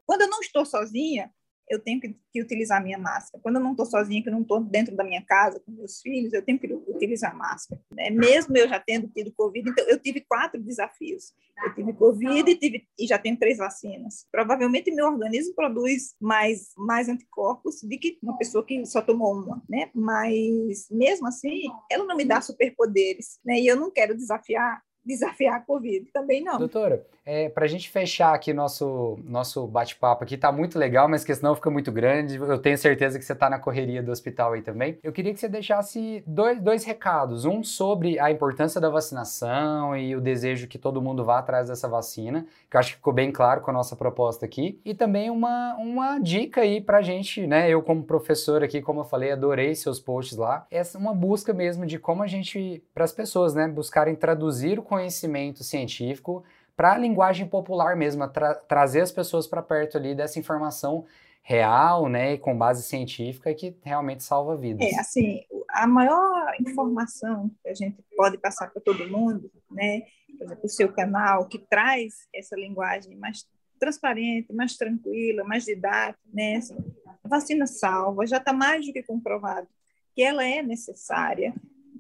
quando 0.06 0.22
eu 0.22 0.30
não 0.30 0.40
estou 0.40 0.66
sozinha, 0.66 1.32
eu 1.70 1.80
tenho 1.80 2.00
que, 2.00 2.16
que 2.32 2.42
utilizar 2.42 2.84
minha 2.84 2.98
máscara. 2.98 3.42
Quando 3.42 3.56
eu 3.56 3.62
não 3.62 3.72
estou 3.72 3.86
sozinha, 3.86 4.22
que 4.22 4.30
eu 4.30 4.34
não 4.34 4.42
estou 4.42 4.64
dentro 4.64 4.96
da 4.96 5.04
minha 5.04 5.24
casa 5.24 5.60
com 5.60 5.72
meus 5.72 6.02
filhos, 6.02 6.34
eu 6.34 6.42
tenho 6.42 6.60
que 6.60 6.72
utilizar 6.74 7.36
máscara. 7.36 7.82
Né? 7.92 8.10
Mesmo 8.10 8.56
eu 8.58 8.68
já 8.68 8.80
tendo 8.80 9.08
tido 9.08 9.34
Covid, 9.34 9.70
então 9.70 9.88
eu 9.88 10.00
tive 10.00 10.22
quatro 10.22 10.62
desafios. 10.62 11.34
Eu 11.64 11.74
tive 11.74 11.94
Covid 11.94 12.50
e, 12.50 12.56
tive, 12.56 12.88
e 13.00 13.08
já 13.08 13.18
tenho 13.18 13.38
três 13.38 13.58
vacinas. 13.58 14.28
Provavelmente 14.32 14.92
meu 14.92 15.08
organismo 15.08 15.56
produz 15.56 16.16
mais, 16.20 16.74
mais 16.78 17.08
anticorpos 17.08 17.82
do 17.82 17.90
que 17.98 18.18
uma 18.22 18.38
pessoa 18.38 18.66
que 18.66 18.86
só 18.86 19.02
tomou 19.02 19.34
uma, 19.34 19.64
né? 19.70 19.90
Mas 19.94 20.88
mesmo 20.92 21.28
assim, 21.28 21.64
ela 21.90 22.06
não 22.06 22.16
me 22.16 22.26
dá 22.26 22.42
superpoderes, 22.42 23.40
né? 23.44 23.60
E 23.60 23.68
eu 23.68 23.76
não 23.76 23.90
quero 23.90 24.16
desafiar 24.16 24.82
desafiar 25.06 25.58
a 25.58 25.60
Covid, 25.60 26.06
também 26.12 26.44
não. 26.44 26.58
Doutora, 26.58 27.06
é, 27.26 27.50
para 27.50 27.66
a 27.66 27.68
gente 27.68 27.90
fechar 27.90 28.34
aqui 28.34 28.54
nosso, 28.54 29.18
nosso 29.24 29.66
bate-papo 29.66 30.24
aqui, 30.24 30.38
tá 30.38 30.52
muito 30.52 30.78
legal, 30.78 31.10
mas 31.10 31.24
que 31.24 31.34
senão 31.34 31.56
fica 31.56 31.72
muito 31.72 31.92
grande. 31.92 32.36
Eu 32.36 32.60
tenho 32.60 32.78
certeza 32.78 33.18
que 33.18 33.26
você 33.26 33.34
está 33.34 33.50
na 33.50 33.58
correria 33.58 34.04
do 34.04 34.12
hospital 34.12 34.54
aí 34.54 34.62
também. 34.62 35.00
Eu 35.04 35.12
queria 35.12 35.34
que 35.34 35.40
você 35.40 35.50
deixasse 35.50 36.24
dois, 36.28 36.62
dois 36.62 36.84
recados. 36.84 37.46
Um 37.46 37.64
sobre 37.64 38.20
a 38.20 38.30
importância 38.30 38.80
da 38.80 38.90
vacinação 38.90 39.98
e 39.98 40.16
o 40.16 40.22
desejo 40.22 40.68
que 40.68 40.78
todo 40.78 41.02
mundo 41.02 41.26
vá 41.26 41.40
atrás 41.40 41.68
dessa 41.68 41.88
vacina, 41.88 42.46
que 42.70 42.78
eu 42.78 42.80
acho 42.80 42.92
que 42.92 42.98
ficou 42.98 43.14
bem 43.14 43.32
claro 43.32 43.62
com 43.62 43.72
a 43.72 43.74
nossa 43.74 43.96
proposta 43.96 44.46
aqui. 44.46 44.80
E 44.86 44.94
também 44.94 45.30
uma, 45.30 45.76
uma 45.78 46.20
dica 46.20 46.62
aí 46.62 46.80
para 46.80 47.00
a 47.00 47.02
gente, 47.02 47.48
né? 47.48 47.70
Eu, 47.70 47.82
como 47.82 48.04
professor 48.04 48.64
aqui, 48.64 48.82
como 48.82 49.02
eu 49.02 49.06
falei, 49.06 49.32
adorei 49.32 49.74
seus 49.74 50.00
posts 50.00 50.38
lá. 50.38 50.68
Essa 50.70 50.98
é 50.98 51.02
uma 51.02 51.14
busca 51.14 51.54
mesmo 51.54 51.86
de 51.86 51.98
como 51.98 52.22
a 52.22 52.28
gente, 52.28 52.84
para 52.94 53.04
as 53.04 53.12
pessoas, 53.12 53.56
né, 53.56 53.68
buscarem 53.68 54.16
traduzir 54.16 54.78
o 54.78 54.84
conhecimento 54.96 55.64
científico 55.64 56.44
para 56.76 56.94
a 56.94 56.98
linguagem 56.98 57.48
popular 57.48 57.96
mesmo, 57.96 58.28
tra 58.30 58.56
trazer 58.56 59.02
as 59.02 59.12
pessoas 59.12 59.46
para 59.46 59.62
perto 59.62 59.98
ali 59.98 60.16
dessa 60.16 60.40
informação 60.40 61.06
real, 61.42 62.10
né, 62.10 62.34
e 62.34 62.38
com 62.40 62.58
base 62.58 62.82
científica 62.82 63.54
que 63.54 63.78
realmente 63.84 64.24
salva 64.24 64.58
vidas. 64.58 64.88
É, 64.92 65.00
assim, 65.00 65.42
a 65.70 65.86
maior 65.86 66.54
informação 66.60 67.52
que 67.62 67.70
a 67.70 67.74
gente 67.74 68.04
pode 68.18 68.38
passar 68.38 68.72
para 68.72 68.82
todo 68.82 69.08
mundo, 69.08 69.52
né, 69.70 70.02
por 70.38 70.46
exemplo, 70.46 70.66
o 70.66 70.70
seu 70.70 70.92
canal 70.92 71.48
que 71.48 71.60
traz 71.60 72.28
essa 72.34 72.56
linguagem 72.56 73.16
mais 73.16 73.46
transparente, 73.80 74.52
mais 74.54 74.76
tranquila, 74.76 75.44
mais 75.44 75.66
didática, 75.66 76.20
né, 76.34 76.56
assim, 76.56 76.78
a 77.24 77.28
vacina 77.28 77.68
salva, 77.68 78.26
já 78.26 78.38
está 78.38 78.52
mais 78.52 78.86
do 78.86 78.94
que 78.94 79.04
comprovado 79.04 79.68
que 80.16 80.24
ela 80.24 80.44
é 80.46 80.62
necessária, 80.64 81.54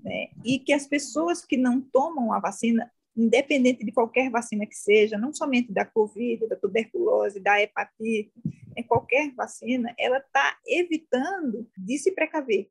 né, 0.06 0.28
e 0.46 0.60
que 0.60 0.72
as 0.72 0.86
pessoas 0.86 1.44
que 1.44 1.58
não 1.58 1.82
tomam 1.82 2.32
a 2.32 2.40
vacina 2.40 2.92
independente 3.18 3.84
de 3.84 3.92
qualquer 3.92 4.30
vacina 4.30 4.66
que 4.66 4.76
seja, 4.76 5.18
não 5.18 5.34
somente 5.34 5.72
da 5.72 5.86
Covid, 5.86 6.48
da 6.48 6.56
tuberculose, 6.56 7.40
da 7.40 7.62
hepatite, 7.62 8.32
em 8.76 8.84
qualquer 8.84 9.34
vacina, 9.34 9.96
ela 9.98 10.18
está 10.18 10.58
evitando 10.68 11.68
de 11.78 11.98
se 11.98 12.12
precaver. 12.12 12.70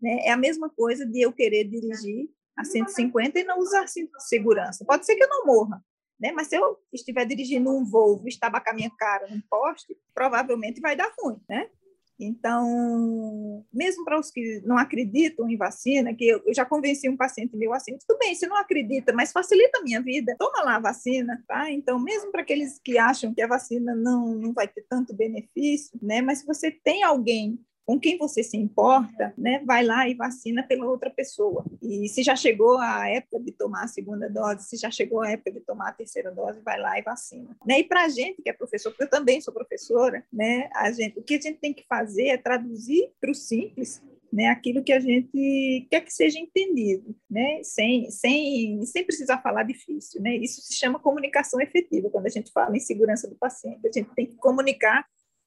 Né? 0.00 0.26
É 0.26 0.30
a 0.30 0.36
mesma 0.36 0.68
coisa 0.68 1.06
de 1.06 1.22
eu 1.22 1.32
querer 1.32 1.64
dirigir 1.64 2.28
a 2.56 2.62
150 2.62 3.40
e 3.40 3.44
não 3.44 3.58
usar 3.58 3.86
cinto 3.88 4.12
de 4.18 4.28
segurança. 4.28 4.84
Pode 4.84 5.06
ser 5.06 5.16
que 5.16 5.24
eu 5.24 5.28
não 5.28 5.46
morra, 5.46 5.82
né? 6.20 6.30
mas 6.32 6.48
se 6.48 6.56
eu 6.56 6.78
estiver 6.92 7.24
dirigindo 7.24 7.70
um 7.70 7.84
Volvo 7.84 8.26
e 8.26 8.28
estabacar 8.28 8.74
minha 8.74 8.90
cara 8.98 9.26
num 9.28 9.40
poste, 9.48 9.96
provavelmente 10.14 10.80
vai 10.80 10.94
dar 10.94 11.10
ruim. 11.18 11.40
Né? 11.48 11.70
Então, 12.18 13.64
mesmo 13.72 14.04
para 14.04 14.18
os 14.18 14.30
que 14.30 14.62
não 14.64 14.78
acreditam 14.78 15.48
em 15.48 15.56
vacina, 15.56 16.14
que 16.14 16.26
eu, 16.26 16.42
já 16.54 16.64
convenci 16.64 17.08
um 17.08 17.16
paciente 17.16 17.56
meu 17.56 17.74
assim, 17.74 17.96
tudo 17.98 18.18
bem, 18.18 18.34
você 18.34 18.46
não 18.46 18.56
acredita, 18.56 19.12
mas 19.12 19.32
facilita 19.32 19.78
a 19.78 19.82
minha 19.82 20.00
vida, 20.00 20.34
toma 20.38 20.62
lá 20.62 20.76
a 20.76 20.80
vacina, 20.80 21.42
tá? 21.46 21.70
Então, 21.70 21.98
mesmo 21.98 22.32
para 22.32 22.40
aqueles 22.40 22.80
que 22.82 22.96
acham 22.96 23.34
que 23.34 23.42
a 23.42 23.46
vacina 23.46 23.94
não, 23.94 24.34
não 24.34 24.52
vai 24.52 24.66
ter 24.66 24.84
tanto 24.88 25.14
benefício, 25.14 25.98
né? 26.00 26.22
Mas 26.22 26.38
se 26.38 26.46
você 26.46 26.70
tem 26.70 27.02
alguém 27.02 27.58
com 27.86 28.00
quem 28.00 28.18
você 28.18 28.42
se 28.42 28.56
importa, 28.56 29.32
né, 29.38 29.62
vai 29.64 29.84
lá 29.84 30.08
e 30.08 30.14
vacina 30.14 30.64
pela 30.64 30.86
outra 30.86 31.08
pessoa. 31.08 31.64
E 31.80 32.08
se 32.08 32.22
já 32.24 32.34
chegou 32.34 32.78
a 32.78 33.08
época 33.08 33.38
de 33.38 33.52
tomar 33.52 33.84
a 33.84 33.88
segunda 33.88 34.28
dose, 34.28 34.64
se 34.64 34.76
já 34.76 34.90
chegou 34.90 35.22
a 35.22 35.30
época 35.30 35.52
de 35.52 35.60
tomar 35.60 35.90
a 35.90 35.92
terceira 35.92 36.32
dose, 36.32 36.60
vai 36.60 36.80
lá 36.80 36.98
e 36.98 37.02
vacina. 37.02 37.56
Né? 37.64 37.78
E 37.78 37.84
para 37.84 38.04
a 38.04 38.08
gente 38.08 38.42
que 38.42 38.50
é 38.50 38.52
professor, 38.52 38.90
porque 38.90 39.04
eu 39.04 39.10
também 39.10 39.40
sou 39.40 39.54
professora, 39.54 40.24
né, 40.32 40.68
a 40.74 40.90
gente, 40.90 41.16
o 41.18 41.22
que 41.22 41.34
a 41.34 41.40
gente 41.40 41.58
tem 41.58 41.72
que 41.72 41.86
fazer 41.86 42.26
é 42.26 42.36
traduzir 42.36 43.08
para 43.20 43.30
o 43.30 43.34
simples 43.34 44.02
né, 44.32 44.48
aquilo 44.48 44.82
que 44.82 44.92
a 44.92 45.00
gente 45.00 45.86
quer 45.88 46.00
que 46.00 46.12
seja 46.12 46.38
entendido, 46.38 47.14
né, 47.30 47.60
sem, 47.62 48.10
sem, 48.10 48.84
sem 48.84 49.04
precisar 49.04 49.38
falar 49.38 49.62
difícil. 49.62 50.20
Né? 50.20 50.36
Isso 50.36 50.60
se 50.60 50.74
chama 50.74 50.98
comunicação 50.98 51.60
efetiva, 51.60 52.10
quando 52.10 52.26
a 52.26 52.30
gente 52.30 52.50
fala 52.52 52.76
em 52.76 52.80
segurança 52.80 53.28
do 53.28 53.36
paciente. 53.36 53.86
A 53.86 53.92
gente 53.92 54.10
tem 54.14 54.26
que 54.26 54.36
comunicar 54.36 55.06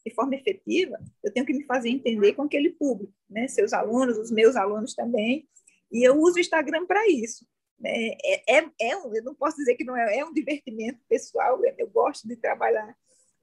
de 0.09 0.15
forma 0.15 0.35
efetiva, 0.35 0.99
eu 1.23 1.31
tenho 1.31 1.45
que 1.45 1.53
me 1.53 1.63
fazer 1.63 1.89
entender 1.89 2.33
com 2.33 2.43
aquele 2.43 2.71
público, 2.71 3.13
né? 3.29 3.47
Seus 3.47 3.71
alunos, 3.73 4.17
os 4.17 4.31
meus 4.31 4.55
alunos 4.55 4.93
também. 4.93 5.47
E 5.91 6.03
eu 6.07 6.19
uso 6.19 6.37
o 6.37 6.39
Instagram 6.39 6.85
para 6.85 7.07
isso. 7.07 7.45
Né? 7.79 8.09
É, 8.23 8.57
é, 8.57 8.69
é 8.81 8.97
um, 8.97 9.15
eu 9.15 9.23
não 9.23 9.33
posso 9.33 9.57
dizer 9.57 9.75
que 9.75 9.83
não 9.83 9.95
é, 9.95 10.17
é 10.17 10.25
um 10.25 10.33
divertimento 10.33 10.99
pessoal, 11.07 11.59
eu 11.77 11.87
gosto 11.89 12.27
de 12.27 12.35
trabalhar, 12.35 12.95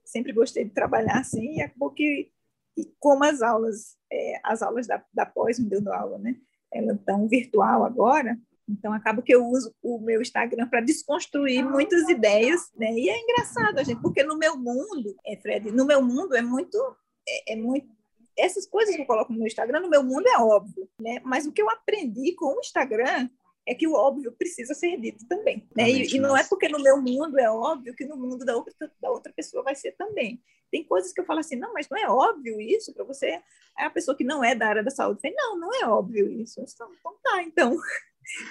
sempre 0.04 0.32
gostei 0.32 0.64
de 0.64 0.70
trabalhar 0.70 1.18
assim, 1.18 1.56
e 1.56 1.62
acabou 1.62 1.90
que, 1.90 2.30
como 2.98 3.24
as 3.24 3.40
aulas, 3.40 3.96
é, 4.12 4.40
as 4.44 4.62
aulas 4.62 4.86
da, 4.86 5.02
da 5.12 5.24
pós 5.24 5.58
me 5.58 5.68
dando 5.68 5.92
aula, 5.92 6.18
né? 6.18 6.36
Elas 6.72 6.98
estão 6.98 7.26
virtual 7.26 7.84
agora, 7.84 8.38
então, 8.68 8.92
acaba 8.92 9.22
que 9.22 9.32
eu 9.32 9.46
uso 9.46 9.72
o 9.80 9.98
meu 10.00 10.20
Instagram 10.20 10.68
para 10.68 10.80
desconstruir 10.80 11.64
muitas 11.64 12.08
ideias, 12.08 12.70
né? 12.76 12.92
E 12.92 13.08
é 13.08 13.18
engraçado, 13.20 13.82
gente, 13.84 14.00
porque 14.02 14.24
no 14.24 14.36
meu 14.36 14.56
mundo, 14.56 15.14
é, 15.24 15.36
Fred, 15.36 15.70
no 15.70 15.86
meu 15.86 16.02
mundo 16.02 16.34
é 16.34 16.42
muito, 16.42 16.76
é, 17.28 17.52
é, 17.52 17.56
muito. 17.56 17.86
Essas 18.36 18.66
coisas 18.66 18.94
que 18.94 19.02
eu 19.02 19.06
coloco 19.06 19.32
no 19.32 19.38
meu 19.38 19.46
Instagram, 19.46 19.80
no 19.80 19.88
meu 19.88 20.02
mundo 20.02 20.26
é 20.26 20.38
óbvio, 20.38 20.88
né? 21.00 21.20
Mas 21.24 21.46
o 21.46 21.52
que 21.52 21.62
eu 21.62 21.70
aprendi 21.70 22.34
com 22.34 22.56
o 22.56 22.60
Instagram 22.60 23.28
é 23.64 23.74
que 23.74 23.86
o 23.86 23.94
óbvio 23.94 24.32
precisa 24.32 24.74
ser 24.74 24.96
dito 25.00 25.26
também, 25.28 25.66
né? 25.76 25.88
E, 25.88 26.16
e, 26.16 26.18
não 26.18 26.36
é 26.36 26.44
porque 26.44 26.68
no 26.68 26.82
meu 26.82 27.00
mundo 27.00 27.38
é 27.38 27.50
óbvio 27.50 27.94
que 27.94 28.04
no 28.04 28.16
mundo 28.16 28.44
da 28.44 28.56
outra, 28.56 28.72
da 29.00 29.10
outra 29.10 29.32
pessoa 29.32 29.62
vai 29.62 29.74
ser 29.74 29.92
também. 29.92 30.42
Tem 30.70 30.84
coisas 30.84 31.12
que 31.12 31.20
eu 31.20 31.24
falo 31.24 31.40
assim, 31.40 31.56
não, 31.56 31.72
mas 31.72 31.88
não 31.88 31.98
é 31.98 32.08
óbvio 32.08 32.60
isso 32.60 32.92
para 32.92 33.04
você? 33.04 33.40
É 33.78 33.84
a 33.84 33.90
pessoa 33.90 34.16
que 34.16 34.24
não 34.24 34.42
é 34.42 34.54
da 34.54 34.68
área 34.68 34.82
da 34.82 34.90
saúde. 34.90 35.20
Fala, 35.20 35.34
não, 35.36 35.58
não 35.58 35.74
é 35.74 35.88
óbvio 35.88 36.28
isso. 36.30 36.60
Então, 36.60 36.92
então 36.92 37.14
tá, 37.22 37.42
então. 37.42 37.76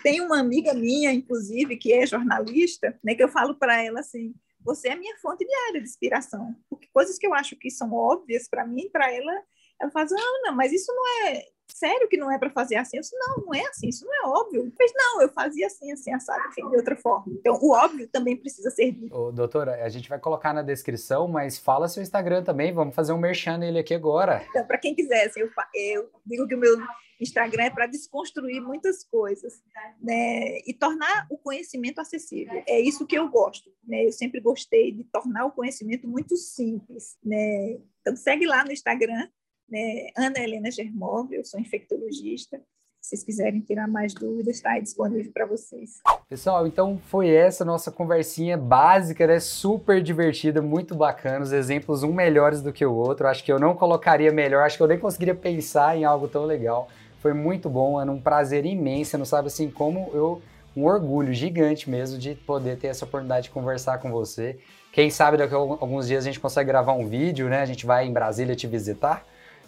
Tem 0.04 0.22
uma 0.22 0.40
amiga 0.40 0.74
minha, 0.74 1.12
inclusive, 1.12 1.78
que 1.78 1.94
é 1.94 2.06
jornalista, 2.06 2.98
né, 3.04 3.16
que 3.16 3.24
eu 3.24 3.30
falo 3.30 3.56
para 3.56 3.82
ela 3.84 4.00
assim: 4.00 4.34
você 4.60 4.90
é 4.90 4.96
minha 4.96 5.18
fonte 5.18 5.46
diária 5.46 5.82
de 5.82 5.88
inspiração, 5.88 6.56
porque 6.70 6.88
coisas 6.94 7.18
que 7.18 7.28
eu 7.28 7.34
acho 7.34 7.56
que 7.56 7.70
são 7.70 7.94
óbvias 7.94 8.48
para 8.48 8.66
mim, 8.66 8.90
para 8.92 9.12
ela, 9.12 9.34
ela 9.80 9.92
faz, 9.92 10.12
ah, 10.12 10.42
não, 10.44 10.56
mas 10.56 10.72
isso 10.72 10.92
não 10.94 11.28
é 11.28 11.44
sério 11.76 12.08
que 12.08 12.18
não 12.18 12.32
é 12.32 12.40
para 12.40 12.50
fazer 12.50 12.76
assim? 12.76 12.98
Eu 12.98 13.02
disse, 13.02 13.16
não, 13.18 13.46
não 13.46 13.54
é 13.54 13.62
assim, 13.68 13.90
isso 13.90 14.06
não 14.06 14.14
é 14.14 14.28
óbvio. 14.28 14.72
Mas 14.80 14.92
não, 14.96 15.22
eu 15.22 15.30
fazia 15.30 15.68
assim, 15.68 15.92
assim, 15.92 16.14
assado, 16.14 16.42
enfim, 16.48 16.68
de 16.70 16.78
outra 16.78 16.96
forma. 16.96 17.26
Então, 17.28 17.60
o 17.62 17.72
óbvio 17.72 18.08
também 18.08 18.38
precisa 18.38 18.70
ser 18.70 18.92
dito. 18.92 19.14
Ô, 19.14 19.32
doutora, 19.32 19.84
a 19.84 19.90
gente 19.90 20.08
vai 20.08 20.18
colocar 20.18 20.54
na 20.54 20.62
descrição, 20.62 21.28
mas 21.28 21.58
fala 21.58 21.88
seu 21.88 22.02
Instagram 22.02 22.44
também, 22.44 22.74
vamos 22.74 22.96
fazer 22.96 23.12
um 23.12 23.18
merchan 23.18 23.58
nele 23.58 23.80
aqui 23.80 23.94
agora. 23.94 24.46
Então, 24.50 24.66
para 24.66 24.78
quem 24.78 24.96
quiser, 24.96 25.28
assim, 25.28 25.42
eu, 25.42 25.50
eu 25.74 26.10
digo 26.26 26.48
que 26.48 26.56
o 26.56 26.60
meu 26.60 26.78
Instagram 27.20 27.64
é 27.64 27.70
para 27.70 27.88
desconstruir 27.88 28.62
muitas 28.62 29.04
coisas, 29.04 29.62
né? 30.02 30.60
E 30.66 30.74
tornar 30.74 31.28
o 31.30 31.38
conhecimento 31.38 32.00
acessível. 32.00 32.64
É 32.68 32.80
isso 32.80 33.06
que 33.06 33.18
eu 33.18 33.28
gosto, 33.30 33.70
né? 33.84 34.06
Eu 34.06 34.12
sempre 34.12 34.40
gostei 34.40 34.92
de 34.92 35.04
tornar 35.06 35.46
o 35.46 35.52
conhecimento 35.52 36.08
muito 36.08 36.36
simples, 36.36 37.18
né? 37.24 37.78
Então, 38.02 38.16
segue 38.16 38.46
lá 38.46 38.64
no 38.64 38.72
Instagram, 38.72 39.30
né? 39.70 40.08
Ana 40.16 40.40
Helena 40.40 40.72
Germov, 40.72 41.32
eu 41.32 41.44
sou 41.44 41.60
infectologista. 41.60 42.62
Se 43.02 43.10
vocês 43.10 43.24
quiserem 43.24 43.60
tirar 43.62 43.88
mais 43.88 44.16
dúvidas, 44.16 44.56
está 44.56 44.80
disponível 44.80 45.32
para 45.32 45.46
vocês. 45.46 46.02
Pessoal, 46.28 46.66
então 46.66 47.00
foi 47.06 47.30
essa 47.30 47.64
nossa 47.64 47.92
conversinha 47.92 48.58
básica, 48.58 49.28
né? 49.28 49.40
Super 49.40 50.02
divertida, 50.02 50.60
muito 50.60 50.96
bacana. 50.96 51.44
Os 51.44 51.52
exemplos 51.52 52.02
um 52.02 52.12
melhores 52.12 52.64
do 52.64 52.74
que 52.74 52.84
o 52.84 52.96
outro. 52.96 53.28
Acho 53.28 53.44
que 53.44 53.52
eu 53.52 53.60
não 53.60 53.76
colocaria 53.76 54.32
melhor, 54.32 54.64
acho 54.64 54.78
que 54.78 54.82
eu 54.82 54.88
nem 54.88 54.98
conseguiria 54.98 55.36
pensar 55.36 55.96
em 55.96 56.04
algo 56.04 56.28
tão 56.28 56.46
legal. 56.46 56.90
Foi 57.20 57.32
muito 57.32 57.70
bom, 57.70 58.02
é 58.02 58.06
um 58.10 58.20
prazer 58.20 58.66
imenso. 58.66 59.20
Não 59.20 59.26
sabe 59.26 59.48
assim 59.48 59.70
como 59.70 60.10
eu 60.12 60.42
um 60.76 60.86
orgulho 60.86 61.32
gigante 61.32 61.90
mesmo 61.90 62.18
de 62.18 62.34
poder 62.34 62.78
ter 62.78 62.88
essa 62.88 63.06
oportunidade 63.06 63.46
de 63.46 63.50
conversar 63.52 64.00
com 64.00 64.12
você. 64.12 64.58
Quem 64.92 65.12
sabe 65.12 65.38
daqui 65.38 65.54
a 65.54 65.58
alguns 65.58 66.08
dias 66.08 66.24
a 66.24 66.28
gente 66.28 66.40
consegue 66.40 66.68
gravar 66.68 66.94
um 66.94 67.08
vídeo, 67.08 67.48
né? 67.50 67.62
A 67.62 67.66
gente 67.66 67.86
vai 67.86 68.08
em 68.08 68.12
Brasília 68.12 68.56
te 68.56 68.66
visitar 68.66 69.26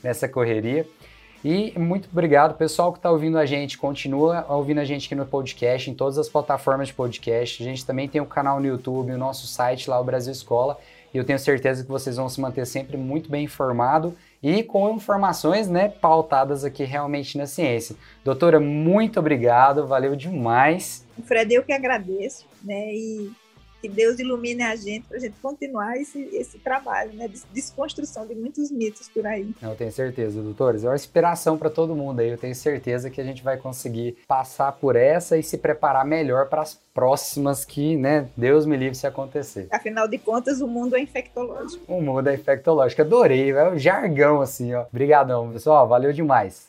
nessa 0.08 0.28
correria. 0.28 0.88
E 1.44 1.78
muito 1.78 2.10
obrigado, 2.12 2.58
pessoal 2.58 2.92
que 2.92 2.98
está 2.98 3.12
ouvindo 3.12 3.38
a 3.38 3.46
gente. 3.46 3.78
Continua 3.78 4.46
ouvindo 4.50 4.80
a 4.80 4.86
gente 4.86 5.06
aqui 5.06 5.16
no 5.16 5.26
podcast, 5.26 5.92
em 5.92 5.94
todas 5.94 6.18
as 6.18 6.30
plataformas 6.30 6.88
de 6.88 6.94
podcast. 6.94 7.62
A 7.62 7.66
gente 7.66 7.86
também 7.86 8.08
tem 8.08 8.22
o 8.22 8.26
canal 8.26 8.60
no 8.60 8.66
YouTube, 8.66 9.12
o 9.12 9.18
nosso 9.18 9.46
site 9.46 9.90
lá, 9.90 10.00
o 10.00 10.04
Brasil 10.04 10.32
Escola. 10.32 10.80
E 11.14 11.18
eu 11.18 11.24
tenho 11.24 11.38
certeza 11.38 11.84
que 11.84 11.90
vocês 11.90 12.16
vão 12.16 12.28
se 12.28 12.40
manter 12.42 12.66
sempre 12.66 12.98
muito 12.98 13.30
bem 13.30 13.44
informado 13.44 14.16
e 14.42 14.64
com 14.64 14.96
informações 14.96 15.68
né, 15.68 15.90
pautadas 15.90 16.64
aqui 16.64 16.84
realmente 16.84 17.38
na 17.38 17.46
ciência. 17.46 17.96
Doutora, 18.24 18.60
muito 18.60 19.20
obrigado, 19.20 19.86
valeu 19.86 20.16
demais. 20.16 21.06
Fred, 21.24 21.54
eu 21.54 21.64
que 21.64 21.74
agradeço, 21.74 22.46
né? 22.64 22.94
E 22.94 23.32
que 23.82 23.90
Deus 23.90 24.20
ilumine 24.20 24.64
a 24.64 24.76
gente 24.76 25.06
para 25.08 25.18
a 25.18 25.20
gente 25.20 25.36
continuar 25.42 25.98
esse, 25.98 26.20
esse 26.34 26.58
trabalho, 26.60 27.14
né? 27.14 27.28
De 27.28 27.42
desconstrução 27.54 28.26
de 28.26 28.36
muitos 28.36 28.72
mitos 28.72 29.08
por 29.10 29.26
aí. 29.26 29.54
Eu 29.62 29.76
tenho 29.76 29.92
certeza, 29.92 30.42
doutores. 30.42 30.84
É 30.84 30.90
uma 30.90 30.96
inspiração 30.96 31.58
para 31.58 31.70
todo 31.70 31.96
mundo 31.96 32.20
aí. 32.20 32.30
Eu 32.30 32.38
tenho 32.38 32.56
certeza 32.56 33.10
que 33.10 33.22
a 33.22 33.24
gente 33.24 33.44
vai 33.44 33.58
conseguir 33.58 34.18
passar 34.28 34.72
por 34.74 34.96
essa 34.96 35.38
e 35.38 35.44
se 35.44 35.58
preparar 35.58 36.06
melhor 36.06 36.48
para 36.50 36.62
as 36.62 36.80
próximas 36.94 37.64
que, 37.64 37.96
né, 37.96 38.28
Deus 38.36 38.66
me 38.66 38.76
livre 38.76 38.96
se 38.96 39.06
acontecer. 39.06 39.68
Afinal 39.72 40.08
de 40.08 40.18
contas, 40.18 40.62
o 40.62 40.68
mundo 40.68 40.96
é 40.96 41.00
infectológico. 41.00 41.84
O 41.88 42.02
mundo 42.02 42.28
é 42.28 42.34
infectológico. 42.34 43.02
Adorei, 43.04 43.52
é 43.52 43.70
o 43.70 43.78
jargão 43.78 44.42
assim, 44.42 44.74
ó. 44.74 44.86
Obrigadão, 44.92 45.52
pessoal. 45.52 45.88
Valeu 45.88 46.12
demais. 46.12 46.66